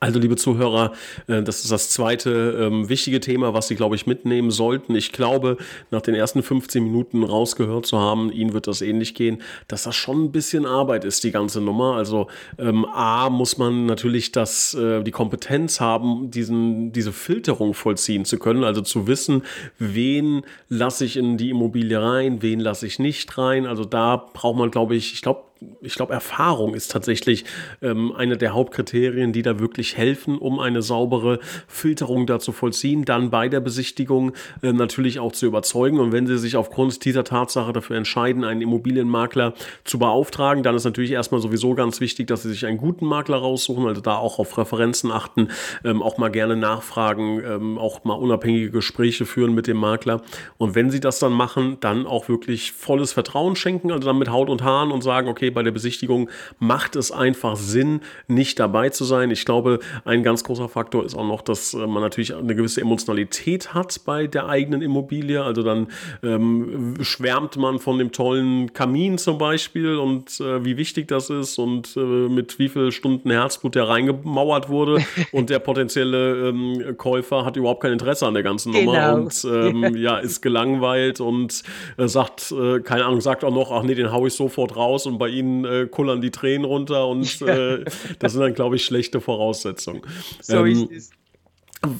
Also, 0.00 0.18
liebe 0.18 0.36
Zuhörer, 0.36 0.92
äh, 1.28 1.42
das 1.42 1.62
ist 1.62 1.70
das 1.70 1.90
zweite 1.90 2.58
ähm, 2.60 2.88
wichtige 2.88 3.20
Thema, 3.20 3.54
was 3.54 3.68
Sie, 3.68 3.74
glaube 3.74 3.96
ich, 3.96 4.06
mitnehmen 4.06 4.50
sollten. 4.50 4.94
Ich 4.94 5.12
glaube, 5.12 5.58
nach 5.90 6.00
den 6.00 6.14
ersten 6.14 6.42
15 6.42 6.82
Minuten 6.82 7.22
rausgehört 7.22 7.86
zu 7.86 7.98
haben, 7.98 8.32
Ihnen 8.32 8.52
wird 8.52 8.66
das 8.66 8.82
ähnlich 8.82 9.14
gehen, 9.14 9.42
dass 9.68 9.84
das 9.84 9.94
schon 9.94 10.24
ein 10.24 10.32
bisschen 10.32 10.66
Arbeit 10.66 11.04
ist, 11.04 11.22
die 11.24 11.30
ganze 11.30 11.60
Nummer. 11.60 11.96
Also, 11.96 12.28
ähm, 12.58 12.84
A, 12.86 13.30
muss 13.30 13.58
man 13.58 13.86
natürlich 13.86 14.32
das, 14.32 14.74
äh, 14.74 15.02
die 15.02 15.10
Kompetenz 15.10 15.80
haben, 15.80 16.30
diesen, 16.30 16.92
diese 16.92 17.12
Filterung 17.12 17.74
vollziehen 17.74 18.24
zu 18.24 18.38
können, 18.38 18.64
also 18.64 18.80
zu 18.80 19.06
wissen, 19.06 19.42
wen 19.78 20.42
lasse 20.68 21.04
ich 21.04 21.16
in 21.16 21.36
die 21.36 21.50
Immobilie 21.50 22.00
rein, 22.00 22.42
wen 22.42 22.60
lasse 22.60 22.86
ich 22.86 22.98
nicht 22.98 23.36
rein. 23.36 23.66
Also, 23.66 23.84
da 23.84 24.16
braucht 24.16 24.56
man, 24.56 24.70
glaube 24.70 24.96
ich, 24.96 25.12
ich 25.12 25.22
glaube, 25.22 25.42
ich 25.80 25.94
glaube, 25.94 26.12
Erfahrung 26.12 26.74
ist 26.74 26.90
tatsächlich 26.90 27.44
ähm, 27.82 28.12
eine 28.12 28.36
der 28.36 28.54
Hauptkriterien, 28.54 29.32
die 29.32 29.42
da 29.42 29.58
wirklich 29.58 29.96
helfen, 29.96 30.38
um 30.38 30.58
eine 30.58 30.82
saubere 30.82 31.38
Filterung 31.66 32.26
da 32.26 32.38
zu 32.38 32.52
vollziehen, 32.52 33.04
dann 33.04 33.30
bei 33.30 33.48
der 33.48 33.60
Besichtigung 33.60 34.32
äh, 34.62 34.72
natürlich 34.72 35.18
auch 35.18 35.32
zu 35.32 35.46
überzeugen. 35.46 35.98
Und 35.98 36.12
wenn 36.12 36.26
Sie 36.26 36.38
sich 36.38 36.56
aufgrund 36.56 37.04
dieser 37.04 37.24
Tatsache 37.24 37.72
dafür 37.72 37.96
entscheiden, 37.96 38.44
einen 38.44 38.62
Immobilienmakler 38.62 39.54
zu 39.84 39.98
beauftragen, 39.98 40.62
dann 40.62 40.74
ist 40.74 40.84
natürlich 40.84 41.12
erstmal 41.12 41.40
sowieso 41.40 41.74
ganz 41.74 42.00
wichtig, 42.00 42.26
dass 42.26 42.42
Sie 42.42 42.50
sich 42.50 42.66
einen 42.66 42.78
guten 42.78 43.06
Makler 43.06 43.38
raussuchen, 43.38 43.86
also 43.86 44.00
da 44.00 44.16
auch 44.16 44.38
auf 44.38 44.56
Referenzen 44.58 45.10
achten, 45.10 45.48
ähm, 45.84 46.02
auch 46.02 46.18
mal 46.18 46.30
gerne 46.30 46.56
nachfragen, 46.56 47.40
ähm, 47.44 47.78
auch 47.78 48.04
mal 48.04 48.14
unabhängige 48.14 48.70
Gespräche 48.70 49.26
führen 49.26 49.54
mit 49.54 49.66
dem 49.66 49.76
Makler. 49.76 50.22
Und 50.58 50.74
wenn 50.74 50.90
Sie 50.90 51.00
das 51.00 51.18
dann 51.18 51.32
machen, 51.32 51.78
dann 51.80 52.06
auch 52.06 52.28
wirklich 52.28 52.72
volles 52.72 53.12
Vertrauen 53.12 53.56
schenken, 53.56 53.90
also 53.92 54.06
dann 54.06 54.18
mit 54.18 54.30
Haut 54.30 54.48
und 54.50 54.62
Haaren 54.62 54.90
und 54.90 55.02
sagen, 55.02 55.28
okay, 55.28 55.53
bei 55.54 55.62
der 55.62 55.70
Besichtigung 55.70 56.28
macht 56.58 56.96
es 56.96 57.12
einfach 57.12 57.56
Sinn, 57.56 58.00
nicht 58.28 58.58
dabei 58.58 58.90
zu 58.90 59.04
sein. 59.04 59.30
Ich 59.30 59.44
glaube, 59.44 59.78
ein 60.04 60.22
ganz 60.22 60.44
großer 60.44 60.68
Faktor 60.68 61.04
ist 61.04 61.14
auch 61.14 61.26
noch, 61.26 61.42
dass 61.42 61.74
äh, 61.74 61.86
man 61.86 62.02
natürlich 62.02 62.34
eine 62.34 62.54
gewisse 62.54 62.80
Emotionalität 62.80 63.74
hat 63.74 64.00
bei 64.04 64.26
der 64.26 64.48
eigenen 64.48 64.82
Immobilie. 64.82 65.42
Also 65.42 65.62
dann 65.62 65.88
ähm, 66.22 66.94
schwärmt 67.00 67.56
man 67.56 67.78
von 67.78 67.98
dem 67.98 68.12
tollen 68.12 68.72
Kamin 68.72 69.18
zum 69.18 69.38
Beispiel 69.38 69.96
und 69.96 70.40
äh, 70.40 70.64
wie 70.64 70.76
wichtig 70.76 71.08
das 71.08 71.30
ist 71.30 71.58
und 71.58 71.96
äh, 71.96 72.00
mit 72.00 72.58
wie 72.58 72.68
viel 72.68 72.92
Stunden 72.92 73.30
Herzblut 73.30 73.74
der 73.74 73.88
reingemauert 73.88 74.68
wurde. 74.68 75.04
und 75.32 75.50
der 75.50 75.58
potenzielle 75.58 76.48
ähm, 76.48 76.96
Käufer 76.96 77.44
hat 77.44 77.56
überhaupt 77.56 77.82
kein 77.82 77.92
Interesse 77.92 78.26
an 78.26 78.34
der 78.34 78.42
ganzen 78.42 78.72
Nummer 78.72 78.92
genau. 78.92 79.14
und 79.16 79.44
ähm, 79.44 79.96
ja, 80.04 80.18
ist 80.18 80.40
gelangweilt 80.40 81.20
und 81.20 81.62
äh, 81.96 82.08
sagt, 82.08 82.52
äh, 82.52 82.80
keine 82.80 83.04
Ahnung, 83.04 83.20
sagt 83.20 83.44
auch 83.44 83.52
noch, 83.52 83.70
ach 83.70 83.82
nee, 83.82 83.94
den 83.94 84.12
haue 84.12 84.28
ich 84.28 84.34
sofort 84.34 84.76
raus 84.76 85.06
und 85.06 85.18
bei 85.18 85.28
Ihnen 85.28 85.43
ihnen 85.44 85.64
äh, 85.64 85.86
kullern 85.86 86.20
die 86.20 86.30
Tränen 86.30 86.64
runter 86.64 87.06
und 87.08 87.42
äh, 87.42 87.84
das 88.18 88.32
sind 88.32 88.40
dann, 88.40 88.54
glaube 88.54 88.76
ich, 88.76 88.84
schlechte 88.84 89.20
Voraussetzungen. 89.20 90.02
So 90.40 90.64
ähm, 90.64 90.88
ist 90.90 90.92
es. 90.92 91.10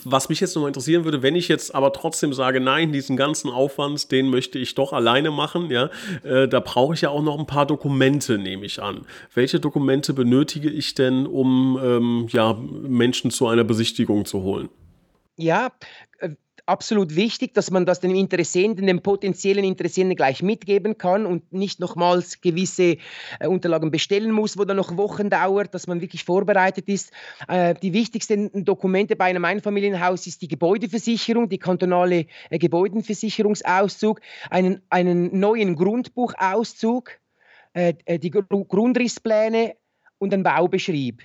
Was 0.04 0.30
mich 0.30 0.40
jetzt 0.40 0.54
nochmal 0.54 0.70
interessieren 0.70 1.04
würde, 1.04 1.22
wenn 1.22 1.36
ich 1.36 1.48
jetzt 1.48 1.74
aber 1.74 1.92
trotzdem 1.92 2.32
sage, 2.32 2.58
nein, 2.58 2.92
diesen 2.92 3.16
ganzen 3.16 3.50
Aufwand, 3.50 4.10
den 4.12 4.30
möchte 4.30 4.58
ich 4.58 4.74
doch 4.74 4.94
alleine 4.94 5.30
machen, 5.30 5.70
ja, 5.70 5.90
äh, 6.22 6.48
da 6.48 6.60
brauche 6.60 6.94
ich 6.94 7.02
ja 7.02 7.10
auch 7.10 7.22
noch 7.22 7.38
ein 7.38 7.46
paar 7.46 7.66
Dokumente, 7.66 8.38
nehme 8.38 8.64
ich 8.64 8.82
an. 8.82 9.02
Welche 9.34 9.60
Dokumente 9.60 10.14
benötige 10.14 10.70
ich 10.70 10.94
denn, 10.94 11.26
um 11.26 11.78
ähm, 11.82 12.26
ja, 12.30 12.54
Menschen 12.54 13.30
zu 13.30 13.46
einer 13.46 13.64
Besichtigung 13.64 14.24
zu 14.24 14.42
holen? 14.42 14.70
Ja, 15.36 15.70
äh, 16.18 16.30
absolut 16.66 17.14
wichtig, 17.14 17.54
dass 17.54 17.70
man 17.70 17.86
das 17.86 18.00
dem 18.00 18.14
Interessenten, 18.14 18.86
dem 18.86 19.02
potenziellen 19.02 19.64
Interessenten 19.64 20.16
gleich 20.16 20.42
mitgeben 20.42 20.98
kann 20.98 21.26
und 21.26 21.52
nicht 21.52 21.80
nochmals 21.80 22.40
gewisse 22.40 22.96
äh, 23.40 23.46
Unterlagen 23.46 23.90
bestellen 23.90 24.30
muss, 24.30 24.58
wo 24.58 24.64
dann 24.64 24.76
noch 24.76 24.96
Wochen 24.96 25.30
dauert, 25.30 25.74
dass 25.74 25.86
man 25.86 26.00
wirklich 26.00 26.24
vorbereitet 26.24 26.88
ist. 26.88 27.12
Äh, 27.48 27.74
die 27.74 27.92
wichtigsten 27.92 28.64
Dokumente 28.64 29.16
bei 29.16 29.26
einem 29.26 29.44
Einfamilienhaus 29.44 30.26
ist 30.26 30.42
die 30.42 30.48
Gebäudeversicherung, 30.48 31.48
die 31.48 31.58
kantonale 31.58 32.26
äh, 32.50 32.58
Gebäudenversicherungsauszug, 32.58 34.20
einen, 34.50 34.82
einen 34.88 35.38
neuen 35.38 35.76
Grundbuchauszug, 35.76 37.10
äh, 37.74 37.94
äh 38.06 38.18
die 38.18 38.30
Grundrisspläne 38.30 39.76
und 40.18 40.32
ein 40.32 40.42
Baubeschrieb. 40.42 41.22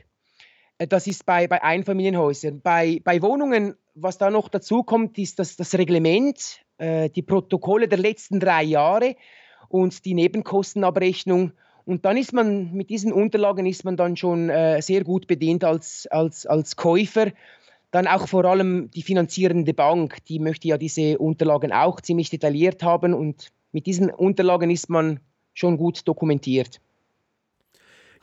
Äh, 0.79 0.87
das 0.87 1.07
ist 1.07 1.25
bei, 1.25 1.47
bei 1.47 1.61
Einfamilienhäusern. 1.61 2.61
Bei, 2.61 2.99
bei 3.03 3.21
Wohnungen 3.21 3.75
was 4.01 4.17
da 4.17 4.29
noch 4.29 4.49
dazu 4.49 4.83
kommt, 4.83 5.17
ist 5.17 5.39
das, 5.39 5.55
das 5.55 5.77
Reglement, 5.77 6.61
äh, 6.77 7.09
die 7.09 7.21
Protokolle 7.21 7.87
der 7.87 7.99
letzten 7.99 8.39
drei 8.39 8.63
Jahre 8.63 9.15
und 9.67 10.05
die 10.05 10.13
Nebenkostenabrechnung. 10.13 11.51
Und 11.85 12.05
dann 12.05 12.17
ist 12.17 12.33
man 12.33 12.73
mit 12.73 12.89
diesen 12.89 13.11
Unterlagen 13.11 13.65
ist 13.65 13.83
man 13.83 13.97
dann 13.97 14.15
schon 14.15 14.49
äh, 14.49 14.81
sehr 14.81 15.03
gut 15.03 15.27
bedient 15.27 15.63
als, 15.63 16.07
als, 16.07 16.45
als 16.45 16.75
Käufer. 16.75 17.31
Dann 17.91 18.07
auch 18.07 18.27
vor 18.27 18.45
allem 18.45 18.91
die 18.91 19.01
finanzierende 19.01 19.73
Bank, 19.73 20.23
die 20.25 20.39
möchte 20.39 20.67
ja 20.67 20.77
diese 20.77 21.17
Unterlagen 21.17 21.71
auch 21.71 22.01
ziemlich 22.01 22.29
detailliert 22.29 22.83
haben 22.83 23.13
und 23.13 23.49
mit 23.71 23.87
diesen 23.87 24.11
Unterlagen 24.11 24.69
ist 24.69 24.89
man 24.89 25.19
schon 25.53 25.77
gut 25.77 26.07
dokumentiert. 26.07 26.79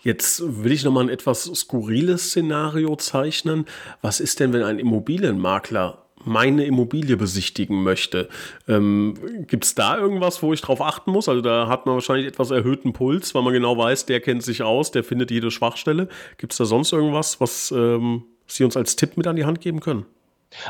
Jetzt 0.00 0.64
will 0.64 0.72
ich 0.72 0.84
nochmal 0.84 1.04
ein 1.04 1.10
etwas 1.10 1.44
skurriles 1.44 2.28
Szenario 2.28 2.96
zeichnen. 2.96 3.66
Was 4.02 4.20
ist 4.20 4.40
denn, 4.40 4.52
wenn 4.52 4.62
ein 4.62 4.78
Immobilienmakler 4.78 6.06
meine 6.24 6.64
Immobilie 6.64 7.16
besichtigen 7.16 7.82
möchte. 7.82 8.28
Ähm, 8.66 9.14
Gibt 9.46 9.64
es 9.64 9.74
da 9.74 9.96
irgendwas, 9.96 10.42
wo 10.42 10.52
ich 10.52 10.60
drauf 10.60 10.80
achten 10.80 11.12
muss? 11.12 11.28
Also 11.28 11.40
da 11.40 11.68
hat 11.68 11.86
man 11.86 11.94
wahrscheinlich 11.94 12.26
etwas 12.26 12.50
erhöhten 12.50 12.92
Puls, 12.92 13.34
weil 13.34 13.42
man 13.42 13.52
genau 13.52 13.78
weiß, 13.78 14.06
der 14.06 14.20
kennt 14.20 14.42
sich 14.42 14.62
aus, 14.62 14.90
der 14.90 15.04
findet 15.04 15.30
jede 15.30 15.50
Schwachstelle. 15.50 16.08
Gibt 16.36 16.52
es 16.52 16.58
da 16.58 16.64
sonst 16.64 16.92
irgendwas, 16.92 17.40
was 17.40 17.70
ähm, 17.70 18.24
Sie 18.46 18.64
uns 18.64 18.76
als 18.76 18.96
Tipp 18.96 19.16
mit 19.16 19.26
an 19.26 19.36
die 19.36 19.44
Hand 19.44 19.60
geben 19.60 19.80
können? 19.80 20.06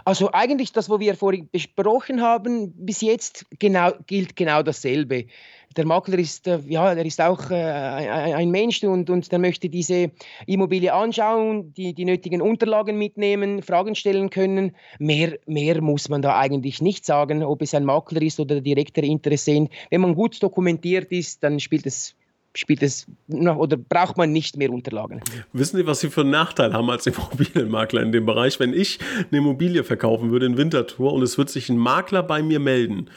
Also 0.05 0.31
eigentlich 0.33 0.73
das, 0.73 0.89
was 0.91 1.01
wir 1.01 1.15
vorhin 1.15 1.49
besprochen 1.51 2.23
haben, 2.23 2.73
bis 2.73 3.01
jetzt 3.01 3.47
genau, 3.59 3.93
gilt 4.07 4.37
genau 4.37 4.63
dasselbe 4.63 5.27
der 5.77 5.87
Makler 5.87 6.19
ist, 6.19 6.47
äh, 6.47 6.59
ja, 6.67 6.95
der 6.95 7.05
ist 7.05 7.21
auch 7.21 7.51
äh, 7.51 7.55
ein 7.55 8.51
Mensch 8.51 8.83
und, 8.83 9.11
und 9.11 9.31
der 9.31 9.39
möchte 9.39 9.69
diese 9.69 10.11
Immobilie 10.47 10.93
anschauen, 10.93 11.75
die, 11.75 11.95
die 11.95 12.05
nötigen 12.05 12.41
Unterlagen 12.41 12.99
mitnehmen, 12.99 13.63
Fragen 13.63 13.95
stellen 13.95 14.31
können. 14.31 14.75
Mehr, 14.99 15.39
mehr 15.47 15.81
muss 15.83 16.09
man 16.09 16.23
da 16.23 16.39
eigentlich 16.39 16.81
nicht 16.81 17.05
sagen, 17.05 17.43
ob 17.43 17.63
es 17.63 17.75
ein 17.75 17.85
Makler 17.85 18.23
ist 18.23 18.41
oder 18.41 18.61
direkter 18.61 19.03
Interessent. 19.03 19.71
Wenn 19.91 20.01
man 20.01 20.15
gut 20.15 20.43
dokumentiert 20.43 21.13
ist, 21.13 21.43
dann 21.43 21.61
spielt 21.61 21.87
es 21.87 22.15
spielt 22.57 22.83
es 22.83 23.07
oder 23.29 23.77
braucht 23.77 24.17
man 24.17 24.33
nicht 24.33 24.57
mehr 24.57 24.71
Unterlagen. 24.71 25.21
Wissen 25.53 25.77
Sie, 25.77 25.87
was 25.87 26.01
Sie 26.01 26.11
für 26.11 26.23
einen 26.23 26.31
Nachteil 26.31 26.73
haben 26.73 26.91
als 26.91 27.07
Immobilienmakler 27.07 28.03
in 28.03 28.13
dem 28.13 28.27
Bereich? 28.27 28.59
Wenn 28.59 28.73
ich 28.73 28.99
eine 29.31 29.39
Immobilie 29.39 29.85
verkaufen 29.85 30.31
würde 30.31 30.47
in 30.47 30.57
Winterthur 30.57 31.13
und 31.13 31.23
es 31.23 31.39
wird 31.39 31.51
sich 31.51 31.69
ein 31.69 31.77
Makler 31.77 32.23
bei 32.23 32.43
mir 32.43 32.61
melden 32.61 33.11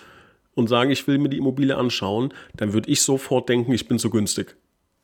und 0.56 0.68
sagen, 0.68 0.92
ich 0.92 1.08
will 1.08 1.18
mir 1.18 1.30
die 1.30 1.38
Immobilie 1.38 1.76
anschauen, 1.76 2.34
dann 2.56 2.74
würde 2.74 2.90
ich 2.90 3.02
sofort 3.02 3.50
denken, 3.50 3.72
ich 3.72 3.88
bin 3.88 4.00
zu 4.00 4.10
günstig. 4.10 4.56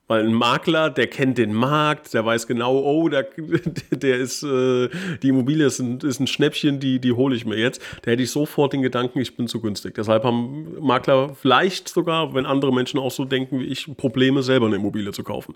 Weil 0.08 0.24
ein 0.24 0.34
Makler, 0.34 0.92
der 0.92 1.08
kennt 1.08 1.40
den 1.40 1.54
Markt, 1.54 2.14
der 2.14 2.24
weiß 2.24 2.46
genau, 2.46 2.78
oh, 2.78 3.10
der, 3.10 3.28
der 3.92 4.18
ist, 4.18 4.44
äh, 4.44 4.90
die 5.24 5.30
Immobilie 5.30 5.66
ist 5.66 5.80
ein, 5.80 6.00
ist 6.00 6.20
ein 6.20 6.28
Schnäppchen, 6.28 6.80
die, 6.80 7.00
die 7.00 7.12
hole 7.12 7.36
ich 7.36 7.46
mir 7.46 7.58
jetzt. 7.58 7.82
Da 8.04 8.12
hätte 8.12 8.22
ich 8.22 8.30
sofort 8.30 8.74
den 8.74 8.84
Gedanken, 8.84 9.20
ich 9.20 9.36
bin 9.36 9.48
zu 9.48 9.62
günstig. 9.62 9.96
Deshalb 9.96 10.24
haben 10.24 10.76
Makler 10.80 11.34
vielleicht 11.34 11.90
sogar, 11.90 12.36
wenn 12.36 12.46
andere 12.46 12.72
Menschen 12.72 13.00
auch 13.00 13.12
so 13.12 13.26
denken 13.26 13.60
wie 13.60 13.66
ich, 13.66 13.98
Probleme, 13.98 14.44
selber 14.44 14.68
eine 14.68 14.76
Immobilie 14.76 15.12
zu 15.12 15.24
kaufen. 15.24 15.56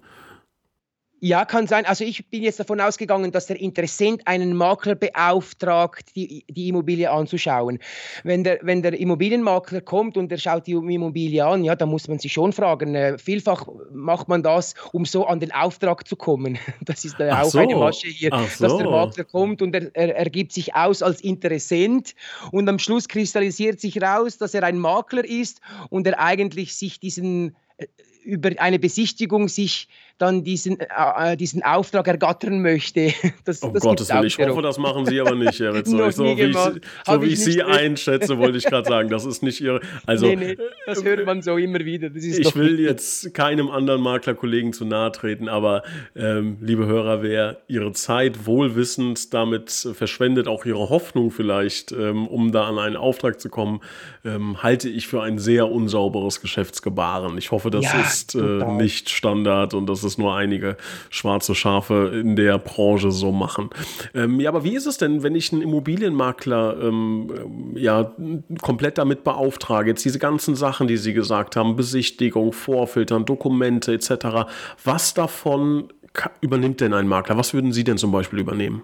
Ja, 1.22 1.44
kann 1.44 1.68
sein. 1.68 1.86
Also 1.86 2.06
ich 2.06 2.26
bin 2.28 2.44
jetzt 2.44 2.60
davon 2.60 2.80
ausgegangen, 2.80 3.32
dass 3.32 3.48
der 3.48 3.60
Interessent 3.60 4.22
einen 4.26 4.56
Makler 4.56 4.96
beauftragt, 4.96 6.16
die, 6.16 6.46
die 6.48 6.70
Immobilie 6.70 7.12
anzuschauen. 7.12 7.80
Wenn 8.24 8.46
der, 8.46 8.60
wenn 8.62 8.82
der 8.82 8.98
Immobilienmakler 8.98 9.82
kommt 9.82 10.16
und 10.16 10.32
er 10.32 10.38
schaut 10.38 10.66
die 10.68 10.72
Immobilie 10.72 11.46
an, 11.46 11.66
ja, 11.66 11.76
dann 11.76 11.90
muss 11.90 12.08
man 12.08 12.20
sich 12.20 12.32
schon 12.32 12.54
fragen. 12.54 12.96
Äh, 12.96 13.18
vielfach 13.18 13.68
macht 13.92 14.30
man 14.30 14.44
das, 14.44 14.76
um 14.94 15.06
so 15.06 15.26
an 15.26 15.42
den 15.42 15.52
Auftrag 15.52 16.08
zu 16.08 16.16
kommen. 16.16 16.58
Das 16.82 17.04
ist 17.06 17.20
äh, 17.20 17.30
auch 17.30 17.46
so. 17.46 17.60
eine 17.60 17.76
Masche 17.76 18.08
hier, 18.08 18.32
so. 18.32 18.64
dass 18.64 18.78
der 18.78 18.90
Makler 18.90 19.24
kommt 19.24 19.62
und 19.62 19.76
er, 19.76 19.94
er, 19.96 20.16
er 20.16 20.30
gibt 20.30 20.54
sich 20.54 20.76
aus 20.76 21.04
als 21.04 21.22
Interessent 21.22 22.16
und 22.52 22.68
am 22.68 22.80
Schluss 22.80 23.08
kristallisiert 23.08 23.80
sich 23.80 24.02
raus, 24.02 24.38
dass 24.38 24.54
er 24.54 24.64
ein 24.64 24.80
Makler 24.80 25.26
ist 25.26 25.62
und 25.90 26.08
er 26.08 26.20
eigentlich 26.20 26.76
sich 26.76 27.00
diesen 27.00 27.56
äh, 27.78 27.86
über 28.24 28.52
eine 28.58 28.80
Besichtigung 28.80 29.50
sich 29.50 29.88
dann 30.20 30.44
diesen, 30.44 30.80
äh, 30.80 30.86
äh, 31.34 31.38
diesen 31.38 31.64
Auftrag 31.64 32.08
ergattern 32.08 32.62
möchte. 32.62 33.14
Das, 33.46 33.62
um 33.62 33.74
das 33.74 33.82
Gottes 33.82 34.10
Willen, 34.10 34.26
ich 34.26 34.38
hoffe, 34.38 34.62
das 34.62 34.78
machen 34.78 35.06
Sie 35.06 35.20
aber 35.20 35.34
nicht, 35.34 35.60
Herr 35.60 35.74
Ritzler. 35.74 36.12
so 36.12 36.26
wie 36.26 36.42
ich, 36.42 36.58
so 37.06 37.22
wie 37.22 37.26
ich, 37.28 37.34
ich 37.34 37.44
Sie 37.44 37.64
einschätze, 37.64 38.38
wollte 38.38 38.58
ich 38.58 38.66
gerade 38.66 38.88
sagen, 38.88 39.10
das 39.10 39.26
ist 39.26 39.42
nicht 39.42 39.62
Ihre... 39.62 39.80
Also, 40.06 40.26
nee, 40.26 40.36
nee, 40.36 40.58
das 40.86 41.04
hört 41.04 41.26
man 41.26 41.42
so 41.42 41.58
immer 41.58 41.80
wieder. 41.80 42.10
ich 42.14 42.56
will 42.56 42.72
wichtig. 42.72 42.86
jetzt 42.86 43.34
keinem 43.34 43.70
anderen 43.70 44.02
Maklerkollegen 44.02 44.74
zu 44.74 44.86
nahe 44.86 45.12
treten, 45.12 45.48
aber 45.48 45.84
ähm, 46.16 46.58
liebe 46.62 46.86
Hörer, 46.86 47.22
wer 47.22 47.58
Ihre 47.68 47.92
Zeit 47.94 48.46
wohlwissend 48.46 49.34
damit 49.34 49.72
verschwendet, 49.72 50.48
auch 50.48 50.66
Ihre 50.66 50.90
Hoffnung 50.90 51.32
vielleicht, 51.32 51.92
ähm, 51.92 52.28
um 52.28 52.52
da 52.52 52.68
an 52.68 52.80
einen 52.80 52.96
Auftrag 52.96 53.40
zu 53.40 53.50
kommen, 53.50 53.82
ähm, 54.26 54.62
halte 54.62 54.90
ich 54.90 55.08
für 55.08 55.22
ein 55.22 55.40
sehr 55.40 55.70
unsauberes 55.70 56.42
Geschäftsgebaren. 56.42 57.38
Ich 57.38 57.52
hoffe, 57.52 57.70
das 57.70 57.86
ja, 57.86 58.02
ist 58.02 58.36
äh, 58.36 58.40
nicht 58.74 59.10
Standard 59.10 59.74
und 59.74 59.88
das 59.88 60.04
ist 60.04 60.09
es 60.10 60.18
nur 60.18 60.36
einige 60.36 60.78
schwarze 61.10 61.56
Schafe 61.56 62.12
in 62.14 62.36
der 62.36 62.58
Branche 62.58 63.12
so 63.12 63.32
machen. 63.32 63.70
Ähm, 64.14 64.40
ja, 64.40 64.50
aber 64.50 64.64
wie 64.64 64.76
ist 64.76 64.86
es 64.86 64.98
denn, 64.98 65.24
wenn 65.24 65.36
ich 65.36 65.54
einen 65.54 65.62
Immobilienmakler 65.62 66.78
ähm, 66.82 67.74
ja, 67.76 68.14
komplett 68.62 68.98
damit 68.98 69.24
beauftrage? 69.24 69.92
Jetzt 69.92 70.06
diese 70.06 70.20
ganzen 70.20 70.56
Sachen, 70.56 70.88
die 70.88 70.98
Sie 70.98 71.14
gesagt 71.14 71.56
haben, 71.56 71.76
Besichtigung, 71.76 72.54
Vorfiltern, 72.54 73.26
Dokumente 73.26 73.94
etc. 73.94 74.50
Was 74.84 75.14
davon 75.14 75.94
übernimmt 76.42 76.82
denn 76.82 76.94
ein 76.94 77.08
Makler? 77.08 77.38
Was 77.38 77.54
würden 77.54 77.72
Sie 77.72 77.84
denn 77.84 77.98
zum 77.98 78.12
Beispiel 78.12 78.40
übernehmen? 78.40 78.84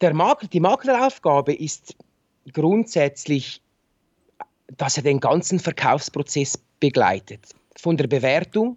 Der 0.00 0.14
Makler, 0.14 0.48
die 0.48 0.60
Makleraufgabe 0.60 1.52
ist 1.52 1.96
grundsätzlich, 2.52 3.62
dass 4.76 4.96
er 4.96 5.02
den 5.02 5.20
ganzen 5.20 5.58
Verkaufsprozess 5.58 6.58
begleitet. 6.78 7.40
Von 7.76 7.96
der 7.96 8.06
Bewertung 8.06 8.76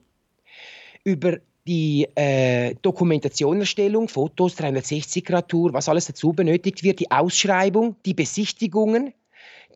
über 1.03 1.37
die 1.65 2.07
äh, 2.15 2.75
Dokumentationerstellung, 2.81 4.09
Fotos, 4.09 4.57
360-Grad-Tour, 4.57 5.73
was 5.73 5.87
alles 5.87 6.07
dazu 6.07 6.33
benötigt 6.33 6.83
wird, 6.83 6.99
die 6.99 7.09
Ausschreibung, 7.11 7.95
die 8.05 8.13
Besichtigungen, 8.13 9.13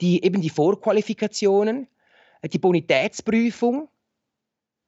die, 0.02 0.24
eben 0.24 0.42
die 0.42 0.50
Vorqualifikationen, 0.50 1.88
äh, 2.42 2.50
die 2.50 2.60
Bonitätsprüfung, 2.60 3.88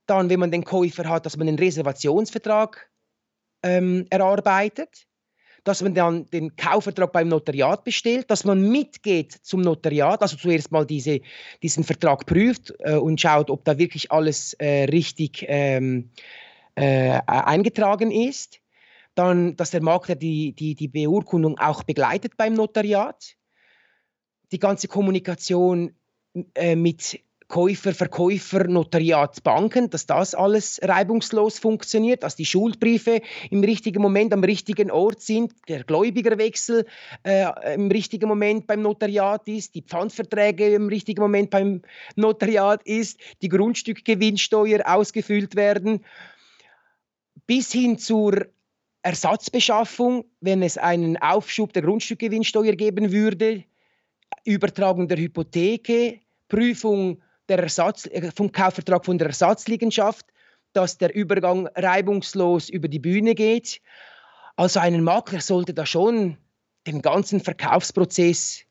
dann, 0.05 0.29
wenn 0.29 0.39
man 0.39 0.51
den 0.51 0.63
Käufer 0.63 1.07
hat, 1.07 1.25
dass 1.25 1.37
man 1.37 1.47
den 1.47 1.59
Reservationsvertrag 1.59 2.89
ähm, 3.63 4.05
erarbeitet, 4.09 5.07
dass 5.63 5.81
man 5.81 5.93
dann 5.93 6.25
den 6.27 6.55
Kaufvertrag 6.55 7.11
beim 7.11 7.27
Notariat 7.27 7.83
bestellt, 7.83 8.29
dass 8.31 8.45
man 8.45 8.69
mitgeht 8.69 9.31
zum 9.31 9.61
Notariat, 9.61 10.21
also 10.21 10.37
zuerst 10.37 10.71
mal 10.71 10.85
diese, 10.85 11.21
diesen 11.61 11.83
Vertrag 11.83 12.25
prüft 12.25 12.73
äh, 12.79 12.95
und 12.95 13.19
schaut, 13.19 13.49
ob 13.49 13.65
da 13.65 13.77
wirklich 13.77 14.11
alles 14.11 14.53
äh, 14.53 14.85
richtig 14.85 15.45
ähm, 15.47 16.09
äh, 16.75 17.19
eingetragen 17.25 18.11
ist. 18.11 18.59
Dann, 19.15 19.55
dass 19.55 19.71
der 19.71 19.81
Makler 19.81 20.15
die, 20.15 20.53
die, 20.53 20.75
die 20.75 20.87
Beurkundung 20.87 21.57
auch 21.59 21.83
begleitet 21.83 22.37
beim 22.37 22.53
Notariat. 22.53 23.35
Die 24.51 24.59
ganze 24.59 24.87
Kommunikation 24.87 25.95
äh, 26.55 26.75
mit 26.75 27.19
Käufer, 27.49 27.95
Verkäufer, 27.95 28.67
Notariat, 28.67 29.43
Banken, 29.43 29.89
dass 29.89 30.05
das 30.05 30.35
alles 30.35 30.79
reibungslos 30.83 31.57
funktioniert, 31.57 32.21
dass 32.21 32.35
die 32.35 32.45
Schuldbriefe 32.45 33.21
im 33.49 33.63
richtigen 33.63 34.03
Moment 34.03 34.31
am 34.33 34.43
richtigen 34.43 34.91
Ort 34.91 35.19
sind, 35.21 35.53
der 35.67 35.83
Gläubigerwechsel 35.83 36.85
äh, 37.23 37.73
im 37.73 37.89
richtigen 37.89 38.29
Moment 38.29 38.67
beim 38.67 38.83
Notariat 38.83 39.47
ist, 39.47 39.73
die 39.73 39.81
Pfandverträge 39.81 40.75
im 40.75 40.89
richtigen 40.89 41.21
Moment 41.21 41.49
beim 41.49 41.81
Notariat 42.15 42.83
ist, 42.83 43.19
die 43.41 43.49
Grundstückgewinnsteuer 43.49 44.81
ausgefüllt 44.85 45.55
werden, 45.55 46.05
bis 47.47 47.71
hin 47.71 47.97
zur 47.97 48.45
Ersatzbeschaffung, 49.01 50.25
wenn 50.39 50.61
es 50.61 50.77
einen 50.77 51.17
Aufschub 51.17 51.73
der 51.73 51.81
Grundstückgewinnsteuer 51.81 52.73
geben 52.73 53.11
würde, 53.11 53.63
Übertragung 54.45 55.07
der 55.07 55.17
Hypotheke, 55.17 56.19
Prüfung 56.47 57.23
der 57.49 57.59
Ersatz, 57.59 58.05
äh, 58.05 58.31
vom 58.35 58.51
Kaufvertrag 58.51 59.05
von 59.05 59.17
der 59.17 59.27
Ersatzliegenschaft, 59.27 60.25
dass 60.73 60.97
der 60.97 61.13
Übergang 61.15 61.67
reibungslos 61.75 62.69
über 62.69 62.87
die 62.87 62.99
Bühne 62.99 63.35
geht. 63.35 63.81
Also 64.55 64.79
ein 64.79 65.03
Makler 65.03 65.41
sollte 65.41 65.73
da 65.73 65.85
schon 65.85 66.37
den 66.85 67.01
ganzen 67.01 67.39
Verkaufsprozess 67.39 68.61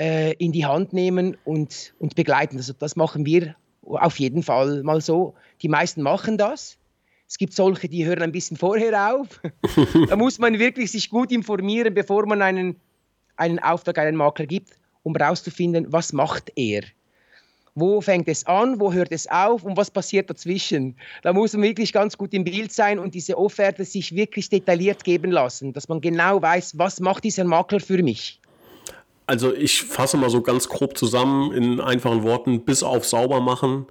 äh, 0.00 0.34
in 0.34 0.52
die 0.52 0.66
Hand 0.66 0.92
nehmen 0.92 1.36
und, 1.44 1.94
und 1.98 2.14
begleiten. 2.14 2.56
Also 2.56 2.72
das 2.72 2.96
machen 2.96 3.24
wir 3.26 3.54
auf 3.82 4.18
jeden 4.18 4.42
Fall 4.42 4.82
mal 4.82 5.00
so. 5.00 5.34
Die 5.62 5.68
meisten 5.68 6.02
machen 6.02 6.38
das. 6.38 6.78
Es 7.28 7.38
gibt 7.38 7.52
solche, 7.54 7.88
die 7.88 8.04
hören 8.04 8.22
ein 8.22 8.32
bisschen 8.32 8.56
vorher 8.56 9.14
auf. 9.14 9.40
da 10.08 10.16
muss 10.16 10.38
man 10.38 10.58
wirklich 10.58 10.92
sich 10.92 11.10
gut 11.10 11.32
informieren, 11.32 11.94
bevor 11.94 12.26
man 12.26 12.42
einen, 12.42 12.80
einen 13.36 13.58
Auftrag 13.58 13.98
an 13.98 14.06
einen 14.06 14.16
Makler 14.16 14.46
gibt, 14.46 14.78
um 15.02 15.14
herauszufinden, 15.14 15.92
was 15.92 16.12
macht 16.12 16.52
er. 16.56 16.82
Wo 17.78 18.00
fängt 18.00 18.26
es 18.26 18.46
an, 18.46 18.80
wo 18.80 18.90
hört 18.90 19.12
es 19.12 19.30
auf 19.30 19.62
und 19.62 19.76
was 19.76 19.90
passiert 19.90 20.30
dazwischen? 20.30 20.96
Da 21.22 21.34
muss 21.34 21.52
man 21.52 21.62
wirklich 21.62 21.92
ganz 21.92 22.16
gut 22.16 22.32
im 22.32 22.42
Bild 22.42 22.72
sein 22.72 22.98
und 22.98 23.14
diese 23.14 23.36
Offerte 23.36 23.84
sich 23.84 24.16
wirklich 24.16 24.48
detailliert 24.48 25.04
geben 25.04 25.30
lassen, 25.30 25.74
dass 25.74 25.86
man 25.86 26.00
genau 26.00 26.40
weiß, 26.40 26.78
was 26.78 27.00
macht 27.00 27.24
dieser 27.24 27.44
Makler 27.44 27.80
für 27.80 28.02
mich. 28.02 28.40
Also 29.26 29.52
ich 29.52 29.82
fasse 29.82 30.16
mal 30.16 30.30
so 30.30 30.40
ganz 30.40 30.68
grob 30.68 30.96
zusammen 30.96 31.52
in 31.52 31.78
einfachen 31.78 32.22
Worten, 32.22 32.64
bis 32.64 32.82
auf 32.82 33.04
sauber 33.04 33.40
machen 33.40 33.86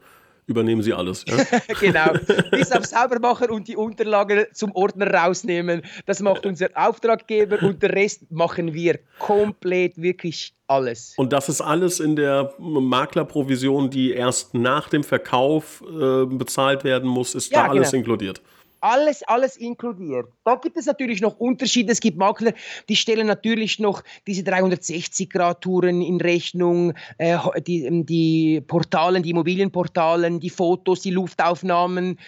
übernehmen 0.47 0.81
Sie 0.81 0.93
alles. 0.93 1.25
Ja? 1.27 1.38
genau. 1.79 2.13
Bis 2.51 2.71
auf 2.71 2.86
Saubermacher 2.86 3.51
und 3.51 3.67
die 3.67 3.75
Unterlagen 3.75 4.45
zum 4.53 4.71
Ordner 4.73 5.12
rausnehmen. 5.12 5.81
Das 6.05 6.19
macht 6.19 6.45
unser 6.45 6.69
Auftraggeber 6.75 7.62
und 7.63 7.81
der 7.81 7.93
Rest 7.93 8.31
machen 8.31 8.73
wir 8.73 8.99
komplett 9.19 10.01
wirklich 10.01 10.53
alles. 10.67 11.13
Und 11.17 11.34
das 11.34 11.49
ist 11.49 11.62
alles 11.62 11.99
in 11.99 12.15
der 12.15 12.53
Maklerprovision, 12.58 13.89
die 13.89 14.12
erst 14.12 14.53
nach 14.53 14.89
dem 14.89 15.03
Verkauf 15.03 15.84
äh, 15.84 16.25
bezahlt 16.25 16.84
werden 16.84 17.10
muss, 17.10 17.36
ist 17.36 17.51
ja, 17.51 17.63
da 17.63 17.69
alles 17.69 17.91
genau. 17.91 18.01
inkludiert 18.01 18.41
alles, 18.85 19.23
alles 19.23 19.57
inkludiert. 19.57 20.27
Da 20.43 20.55
gibt 20.55 20.77
es 20.77 20.85
natürlich 20.85 21.19
noch 21.19 21.39
Unterschiede. 21.39 21.91
Es 21.91 21.99
gibt 21.99 22.17
Makler, 22.17 22.53
die 22.87 22.95
stellen 22.95 23.25
natürlich 23.25 23.79
noch 23.79 24.03
diese 24.27 24.43
360-Grad-Touren 24.43 26.01
in 26.01 26.21
Rechnung, 26.21 26.93
äh, 27.17 27.37
die, 27.65 27.85
ähm, 27.85 28.05
die 28.05 28.61
Portalen, 28.61 29.23
die 29.23 29.31
Immobilienportalen, 29.31 30.39
die 30.39 30.51
Fotos, 30.51 31.01
die 31.01 31.09
Luftaufnahmen. 31.09 32.19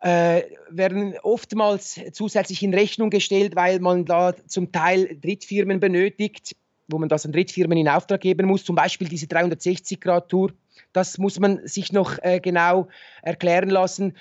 Äh, 0.00 0.44
werden 0.70 1.14
oftmals 1.22 2.00
zusätzlich 2.12 2.62
in 2.62 2.72
Rechnung 2.72 3.10
gestellt, 3.10 3.54
weil 3.54 3.80
man 3.80 4.06
da 4.06 4.34
zum 4.46 4.72
Teil 4.72 5.18
Drittfirmen 5.20 5.78
benötigt, 5.78 6.56
wo 6.88 6.98
man 6.98 7.10
das 7.10 7.26
an 7.26 7.32
Drittfirmen 7.32 7.76
in 7.76 7.86
Auftrag 7.86 8.22
geben 8.22 8.46
muss, 8.46 8.64
zum 8.64 8.76
Beispiel 8.76 9.08
diese 9.08 9.26
360-Grad-Tour. 9.26 10.52
Das 10.94 11.18
muss 11.18 11.38
man 11.38 11.60
sich 11.66 11.92
noch 11.92 12.16
äh, 12.22 12.40
genau 12.40 12.88
erklären 13.22 13.68
lassen 13.68 14.14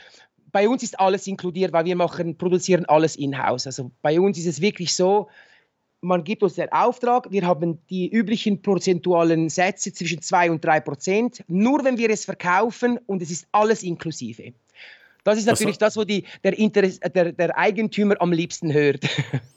bei 0.51 0.67
uns 0.67 0.83
ist 0.83 0.99
alles 0.99 1.27
inkludiert, 1.27 1.73
weil 1.73 1.85
wir 1.85 1.95
machen, 1.95 2.37
produzieren 2.37 2.85
alles 2.85 3.15
in-house. 3.15 3.67
Also 3.67 3.91
bei 4.01 4.19
uns 4.19 4.37
ist 4.37 4.47
es 4.47 4.61
wirklich 4.61 4.93
so, 4.93 5.29
man 6.01 6.23
gibt 6.23 6.43
uns 6.43 6.55
den 6.55 6.71
Auftrag, 6.71 7.29
wir 7.31 7.45
haben 7.45 7.79
die 7.89 8.09
üblichen 8.09 8.61
prozentualen 8.61 9.49
Sätze 9.49 9.91
zwischen 9.91 10.21
2 10.21 10.51
und 10.51 10.63
3 10.63 10.79
Prozent, 10.79 11.43
nur 11.47 11.83
wenn 11.83 11.97
wir 11.97 12.09
es 12.09 12.25
verkaufen 12.25 12.99
und 13.05 13.21
es 13.21 13.31
ist 13.31 13.47
alles 13.51 13.83
inklusive. 13.83 14.53
Das 15.29 15.39
ist 15.39 15.45
natürlich 15.45 15.77
das, 15.77 15.93
das 15.93 16.01
wo 16.01 16.05
die, 16.05 16.23
der, 16.43 16.57
Interess, 16.57 16.99
der, 16.99 17.31
der 17.31 17.57
Eigentümer 17.57 18.15
am 18.19 18.31
liebsten 18.31 18.73
hört. 18.73 19.03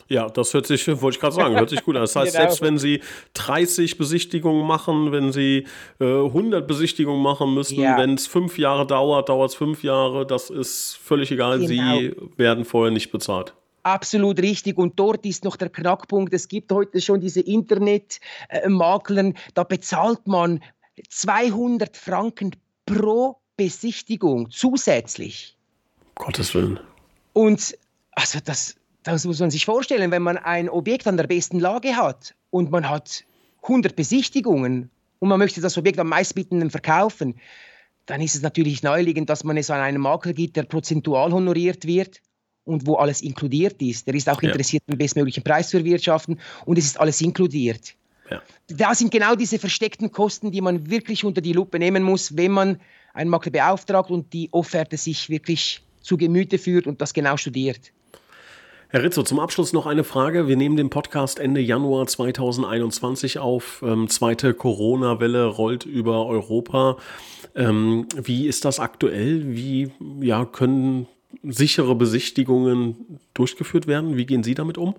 Ja, 0.08 0.28
das 0.28 0.52
hört 0.52 0.66
sich, 0.66 0.86
wollte 1.00 1.16
ich 1.16 1.20
gerade 1.20 1.34
sagen, 1.34 1.54
hört 1.56 1.70
sich 1.70 1.82
gut 1.82 1.96
an. 1.96 2.02
Das 2.02 2.14
heißt, 2.14 2.32
genau. 2.32 2.44
selbst 2.44 2.60
wenn 2.60 2.76
Sie 2.76 3.00
30 3.32 3.96
Besichtigungen 3.96 4.66
machen, 4.66 5.10
wenn 5.10 5.32
Sie 5.32 5.66
äh, 6.00 6.04
100 6.04 6.68
Besichtigungen 6.68 7.22
machen 7.22 7.54
müssen, 7.54 7.80
ja. 7.80 7.96
wenn 7.96 8.14
es 8.14 8.26
fünf 8.26 8.58
Jahre 8.58 8.86
dauert, 8.86 9.30
dauert 9.30 9.52
es 9.52 9.56
fünf 9.56 9.82
Jahre, 9.82 10.26
das 10.26 10.50
ist 10.50 10.98
völlig 11.02 11.30
egal. 11.30 11.60
Genau. 11.60 11.66
Sie 11.66 12.14
werden 12.36 12.66
vorher 12.66 12.92
nicht 12.92 13.10
bezahlt. 13.10 13.54
Absolut 13.84 14.40
richtig. 14.40 14.76
Und 14.76 14.98
dort 14.98 15.24
ist 15.24 15.44
noch 15.44 15.56
der 15.56 15.70
Knackpunkt. 15.70 16.34
Es 16.34 16.46
gibt 16.46 16.70
heute 16.72 17.00
schon 17.00 17.20
diese 17.20 17.40
Internetmakler, 17.40 19.32
da 19.54 19.64
bezahlt 19.64 20.26
man 20.26 20.60
200 21.08 21.96
Franken 21.96 22.50
pro 22.84 23.38
Besichtigung 23.56 24.50
zusätzlich. 24.50 25.56
Gottes 26.22 26.54
Willen. 26.54 26.78
Und 27.32 27.76
also 28.12 28.38
das, 28.44 28.76
das 29.02 29.24
muss 29.24 29.40
man 29.40 29.50
sich 29.50 29.64
vorstellen, 29.64 30.12
wenn 30.12 30.22
man 30.22 30.36
ein 30.36 30.68
Objekt 30.68 31.08
an 31.08 31.16
der 31.16 31.26
besten 31.26 31.58
Lage 31.58 31.96
hat 31.96 32.34
und 32.50 32.70
man 32.70 32.88
hat 32.88 33.24
100 33.62 33.96
Besichtigungen 33.96 34.88
und 35.18 35.28
man 35.28 35.40
möchte 35.40 35.60
das 35.60 35.76
Objekt 35.76 35.98
am 35.98 36.08
meistbietenden 36.08 36.70
verkaufen, 36.70 37.34
dann 38.06 38.20
ist 38.20 38.36
es 38.36 38.42
natürlich 38.42 38.84
naheliegend, 38.84 39.30
dass 39.30 39.42
man 39.42 39.56
es 39.56 39.68
an 39.68 39.80
einen 39.80 40.00
Makler 40.00 40.32
gibt, 40.32 40.54
der 40.56 40.62
prozentual 40.62 41.32
honoriert 41.32 41.86
wird 41.86 42.20
und 42.64 42.86
wo 42.86 42.94
alles 42.94 43.20
inkludiert 43.20 43.82
ist. 43.82 44.06
Der 44.06 44.14
ist 44.14 44.28
auch 44.28 44.42
ja. 44.42 44.50
interessiert, 44.50 44.84
den 44.88 44.98
bestmöglichen 44.98 45.42
Preis 45.42 45.70
zu 45.70 45.78
erwirtschaften 45.78 46.38
und 46.64 46.78
es 46.78 46.84
ist 46.84 47.00
alles 47.00 47.20
inkludiert. 47.20 47.94
Ja. 48.30 48.40
Da 48.68 48.94
sind 48.94 49.10
genau 49.10 49.34
diese 49.34 49.58
versteckten 49.58 50.12
Kosten, 50.12 50.52
die 50.52 50.60
man 50.60 50.88
wirklich 50.88 51.24
unter 51.24 51.40
die 51.40 51.52
Lupe 51.52 51.80
nehmen 51.80 52.04
muss, 52.04 52.36
wenn 52.36 52.52
man 52.52 52.80
einen 53.12 53.28
Makler 53.28 53.50
beauftragt 53.50 54.10
und 54.10 54.32
die 54.32 54.48
Offerte 54.52 54.96
sich 54.96 55.28
wirklich 55.28 55.82
zu 56.02 56.16
Gemüte 56.16 56.58
führt 56.58 56.86
und 56.86 57.00
das 57.00 57.14
genau 57.14 57.36
studiert. 57.36 57.92
Herr 58.88 59.02
Rizzo, 59.02 59.22
zum 59.22 59.40
Abschluss 59.40 59.72
noch 59.72 59.86
eine 59.86 60.04
Frage. 60.04 60.48
Wir 60.48 60.56
nehmen 60.56 60.76
den 60.76 60.90
Podcast 60.90 61.38
Ende 61.38 61.62
Januar 61.62 62.06
2021 62.06 63.38
auf. 63.38 63.82
Ähm, 63.86 64.08
zweite 64.08 64.52
Corona-Welle 64.52 65.46
rollt 65.46 65.86
über 65.86 66.26
Europa. 66.26 66.98
Ähm, 67.54 68.06
wie 68.14 68.46
ist 68.46 68.66
das 68.66 68.80
aktuell? 68.80 69.56
Wie 69.56 69.92
ja, 70.20 70.44
können 70.44 71.06
sichere 71.42 71.94
Besichtigungen 71.94 73.18
durchgeführt 73.32 73.86
werden? 73.86 74.18
Wie 74.18 74.26
gehen 74.26 74.42
Sie 74.42 74.54
damit 74.54 74.76
um? 74.76 74.94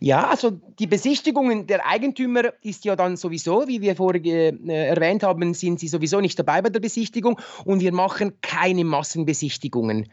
Ja, 0.00 0.28
also 0.28 0.50
die 0.50 0.86
Besichtigungen 0.86 1.66
der 1.66 1.86
Eigentümer 1.86 2.52
ist 2.62 2.84
ja 2.84 2.96
dann 2.96 3.16
sowieso, 3.16 3.68
wie 3.68 3.80
wir 3.80 3.96
vorher 3.96 4.24
äh, 4.24 4.88
erwähnt 4.88 5.22
haben, 5.22 5.54
sind 5.54 5.80
sie 5.80 5.88
sowieso 5.88 6.20
nicht 6.20 6.38
dabei 6.38 6.62
bei 6.62 6.70
der 6.70 6.80
Besichtigung 6.80 7.40
und 7.64 7.80
wir 7.80 7.92
machen 7.92 8.40
keine 8.40 8.84
Massenbesichtigungen. 8.84 10.08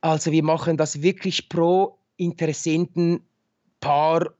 Also 0.00 0.32
wir 0.32 0.42
machen 0.42 0.76
das 0.76 1.02
wirklich 1.02 1.48
pro 1.48 1.98
Interessentenpaar, 2.16 4.32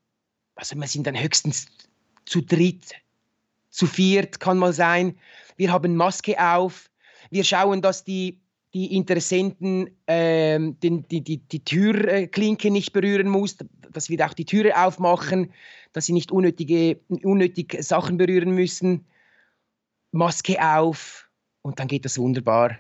also 0.57 0.77
wir 0.77 0.87
sind 0.87 1.07
dann 1.07 1.21
höchstens 1.21 1.67
zu 2.25 2.41
dritt, 2.41 2.95
zu 3.71 3.87
viert 3.87 4.41
kann 4.41 4.59
mal 4.59 4.73
sein. 4.73 5.17
Wir 5.57 5.73
haben 5.73 5.97
Maske 5.97 6.37
auf, 6.39 6.91
wir 7.31 7.45
schauen, 7.45 7.83
dass 7.83 8.05
die 8.05 8.39
die 8.75 8.97
Interessenten 8.97 9.91
ähm, 10.07 10.79
den, 10.81 11.07
die, 11.09 11.21
die, 11.21 11.39
die 11.39 11.65
Türklinke 11.65 12.71
nicht 12.71 12.93
berühren 12.93 13.29
muss, 13.29 13.59
dass 13.93 14.09
wir 14.09 14.27
auch 14.27 14.33
die 14.33 14.47
Türe 14.47 14.83
aufmachen, 14.83 15.53
dass 15.93 16.07
sie 16.07 16.13
nicht 16.13 16.33
unnötige, 16.33 17.01
unnötig 17.23 17.77
Sachen 17.81 18.17
berühren 18.17 18.55
müssen. 18.55 19.07
Maske 20.11 20.57
auf 20.63 21.29
und 21.63 21.79
dann 21.79 21.89
geht 21.89 22.05
das 22.05 22.19
wunderbar. 22.19 22.79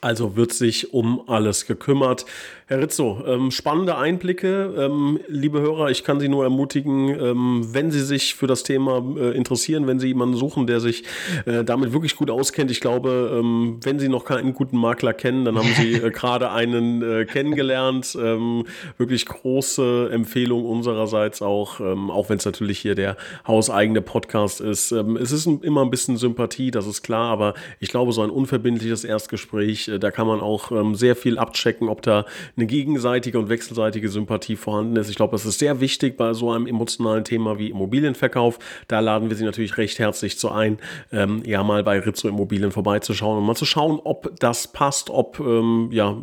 Also 0.00 0.36
wird 0.36 0.52
sich 0.52 0.92
um 0.92 1.28
alles 1.28 1.66
gekümmert. 1.66 2.26
Herr 2.68 2.80
Rizzo, 2.80 3.22
ähm, 3.26 3.52
spannende 3.52 3.96
Einblicke. 3.96 4.74
Ähm, 4.76 5.20
liebe 5.28 5.60
Hörer, 5.60 5.90
ich 5.90 6.02
kann 6.02 6.18
Sie 6.18 6.28
nur 6.28 6.42
ermutigen, 6.42 7.08
ähm, 7.08 7.68
wenn 7.70 7.92
Sie 7.92 8.00
sich 8.00 8.34
für 8.34 8.48
das 8.48 8.64
Thema 8.64 9.04
äh, 9.16 9.36
interessieren, 9.36 9.86
wenn 9.86 10.00
Sie 10.00 10.08
jemanden 10.08 10.36
suchen, 10.36 10.66
der 10.66 10.80
sich 10.80 11.04
äh, 11.44 11.62
damit 11.62 11.92
wirklich 11.92 12.16
gut 12.16 12.28
auskennt. 12.28 12.72
Ich 12.72 12.80
glaube, 12.80 13.38
ähm, 13.38 13.78
wenn 13.84 14.00
Sie 14.00 14.08
noch 14.08 14.24
keinen 14.24 14.52
guten 14.52 14.76
Makler 14.78 15.12
kennen, 15.12 15.44
dann 15.44 15.56
haben 15.56 15.72
Sie 15.76 15.94
äh, 15.94 16.10
gerade 16.10 16.50
einen 16.50 17.02
äh, 17.02 17.24
kennengelernt. 17.24 18.18
Ähm, 18.20 18.64
wirklich 18.98 19.26
große 19.26 20.10
Empfehlung 20.12 20.64
unsererseits 20.64 21.42
auch, 21.42 21.78
ähm, 21.78 22.10
auch 22.10 22.28
wenn 22.28 22.38
es 22.38 22.44
natürlich 22.44 22.80
hier 22.80 22.96
der 22.96 23.16
hauseigene 23.46 24.02
Podcast 24.02 24.60
ist. 24.60 24.90
es 24.90 25.32
ist 25.32 25.46
immer 25.46 25.82
ein 25.82 25.90
bisschen 25.90 26.16
Sympathie, 26.16 26.72
das 26.72 26.86
ist 26.86 27.02
klar, 27.02 27.30
aber 27.30 27.54
ich 27.78 27.90
glaube, 27.90 28.12
so 28.12 28.22
ein 28.22 28.30
unverbindliches 28.30 29.04
Erstgespräch 29.04 29.75
wichtig. 29.76 29.94
Äh, 29.94 29.98
da 29.98 30.10
kann 30.10 30.26
man 30.26 30.40
auch 30.40 30.70
ähm, 30.72 30.94
sehr 30.94 31.16
viel 31.16 31.38
abchecken, 31.38 31.88
ob 31.88 32.02
da 32.02 32.24
eine 32.56 32.66
gegenseitige 32.66 33.38
und 33.38 33.48
wechselseitige 33.48 34.08
Sympathie 34.08 34.56
vorhanden 34.56 34.96
ist. 34.96 35.08
Ich 35.10 35.16
glaube, 35.16 35.32
das 35.32 35.44
ist 35.44 35.58
sehr 35.58 35.80
wichtig 35.80 36.16
bei 36.16 36.32
so 36.34 36.50
einem 36.50 36.66
emotionalen 36.66 37.24
Thema 37.24 37.58
wie 37.58 37.70
Immobilienverkauf. 37.70 38.58
Da 38.88 39.00
laden 39.00 39.28
wir 39.28 39.36
Sie 39.36 39.44
natürlich 39.44 39.76
recht 39.76 39.98
herzlich 39.98 40.38
zu 40.38 40.50
ein, 40.50 40.78
ähm, 41.12 41.42
ja 41.44 41.62
mal 41.62 41.82
bei 41.82 41.98
Rizzo 41.98 42.28
Immobilien 42.28 42.72
vorbeizuschauen 42.72 43.38
und 43.38 43.44
mal 43.44 43.54
zu 43.54 43.64
schauen, 43.64 44.00
ob 44.02 44.38
das 44.38 44.68
passt, 44.68 45.10
ob 45.10 45.40
ähm, 45.40 45.88
ja, 45.92 46.16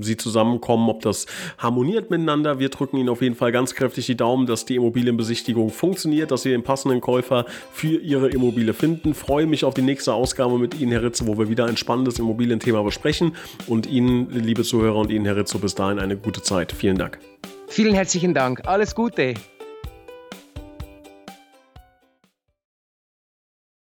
Sie 0.00 0.16
zusammenkommen, 0.16 0.88
ob 0.88 1.02
das 1.02 1.26
harmoniert 1.58 2.10
miteinander. 2.10 2.58
Wir 2.58 2.68
drücken 2.68 2.96
Ihnen 2.96 3.08
auf 3.08 3.22
jeden 3.22 3.34
Fall 3.34 3.52
ganz 3.52 3.74
kräftig 3.74 4.06
die 4.06 4.16
Daumen, 4.16 4.46
dass 4.46 4.64
die 4.64 4.76
Immobilienbesichtigung 4.76 5.70
funktioniert, 5.70 6.30
dass 6.30 6.42
Sie 6.42 6.50
den 6.50 6.62
passenden 6.62 7.00
Käufer 7.00 7.46
für 7.72 7.98
Ihre 7.98 8.28
Immobilie 8.28 8.74
finden. 8.74 9.14
Freue 9.14 9.46
mich 9.46 9.64
auf 9.64 9.74
die 9.74 9.82
nächste 9.82 10.14
Ausgabe 10.14 10.58
mit 10.58 10.78
Ihnen, 10.78 10.92
Herr 10.92 11.02
Ritze, 11.02 11.26
wo 11.26 11.38
wir 11.38 11.48
wieder 11.48 11.66
ein 11.66 11.76
spannendes 11.76 12.18
Immobilienthema 12.18 12.82
besprechen. 12.82 12.99
Und 13.66 13.86
Ihnen, 13.86 14.30
liebe 14.30 14.62
Zuhörer 14.62 14.96
und 14.96 15.10
Ihnen, 15.10 15.24
Herr 15.24 15.36
Ritze, 15.36 15.58
bis 15.58 15.74
dahin 15.74 15.98
eine 15.98 16.16
gute 16.16 16.42
Zeit. 16.42 16.72
Vielen 16.72 16.98
Dank. 16.98 17.18
Vielen 17.68 17.94
herzlichen 17.94 18.34
Dank. 18.34 18.66
Alles 18.66 18.94
Gute. 18.94 19.34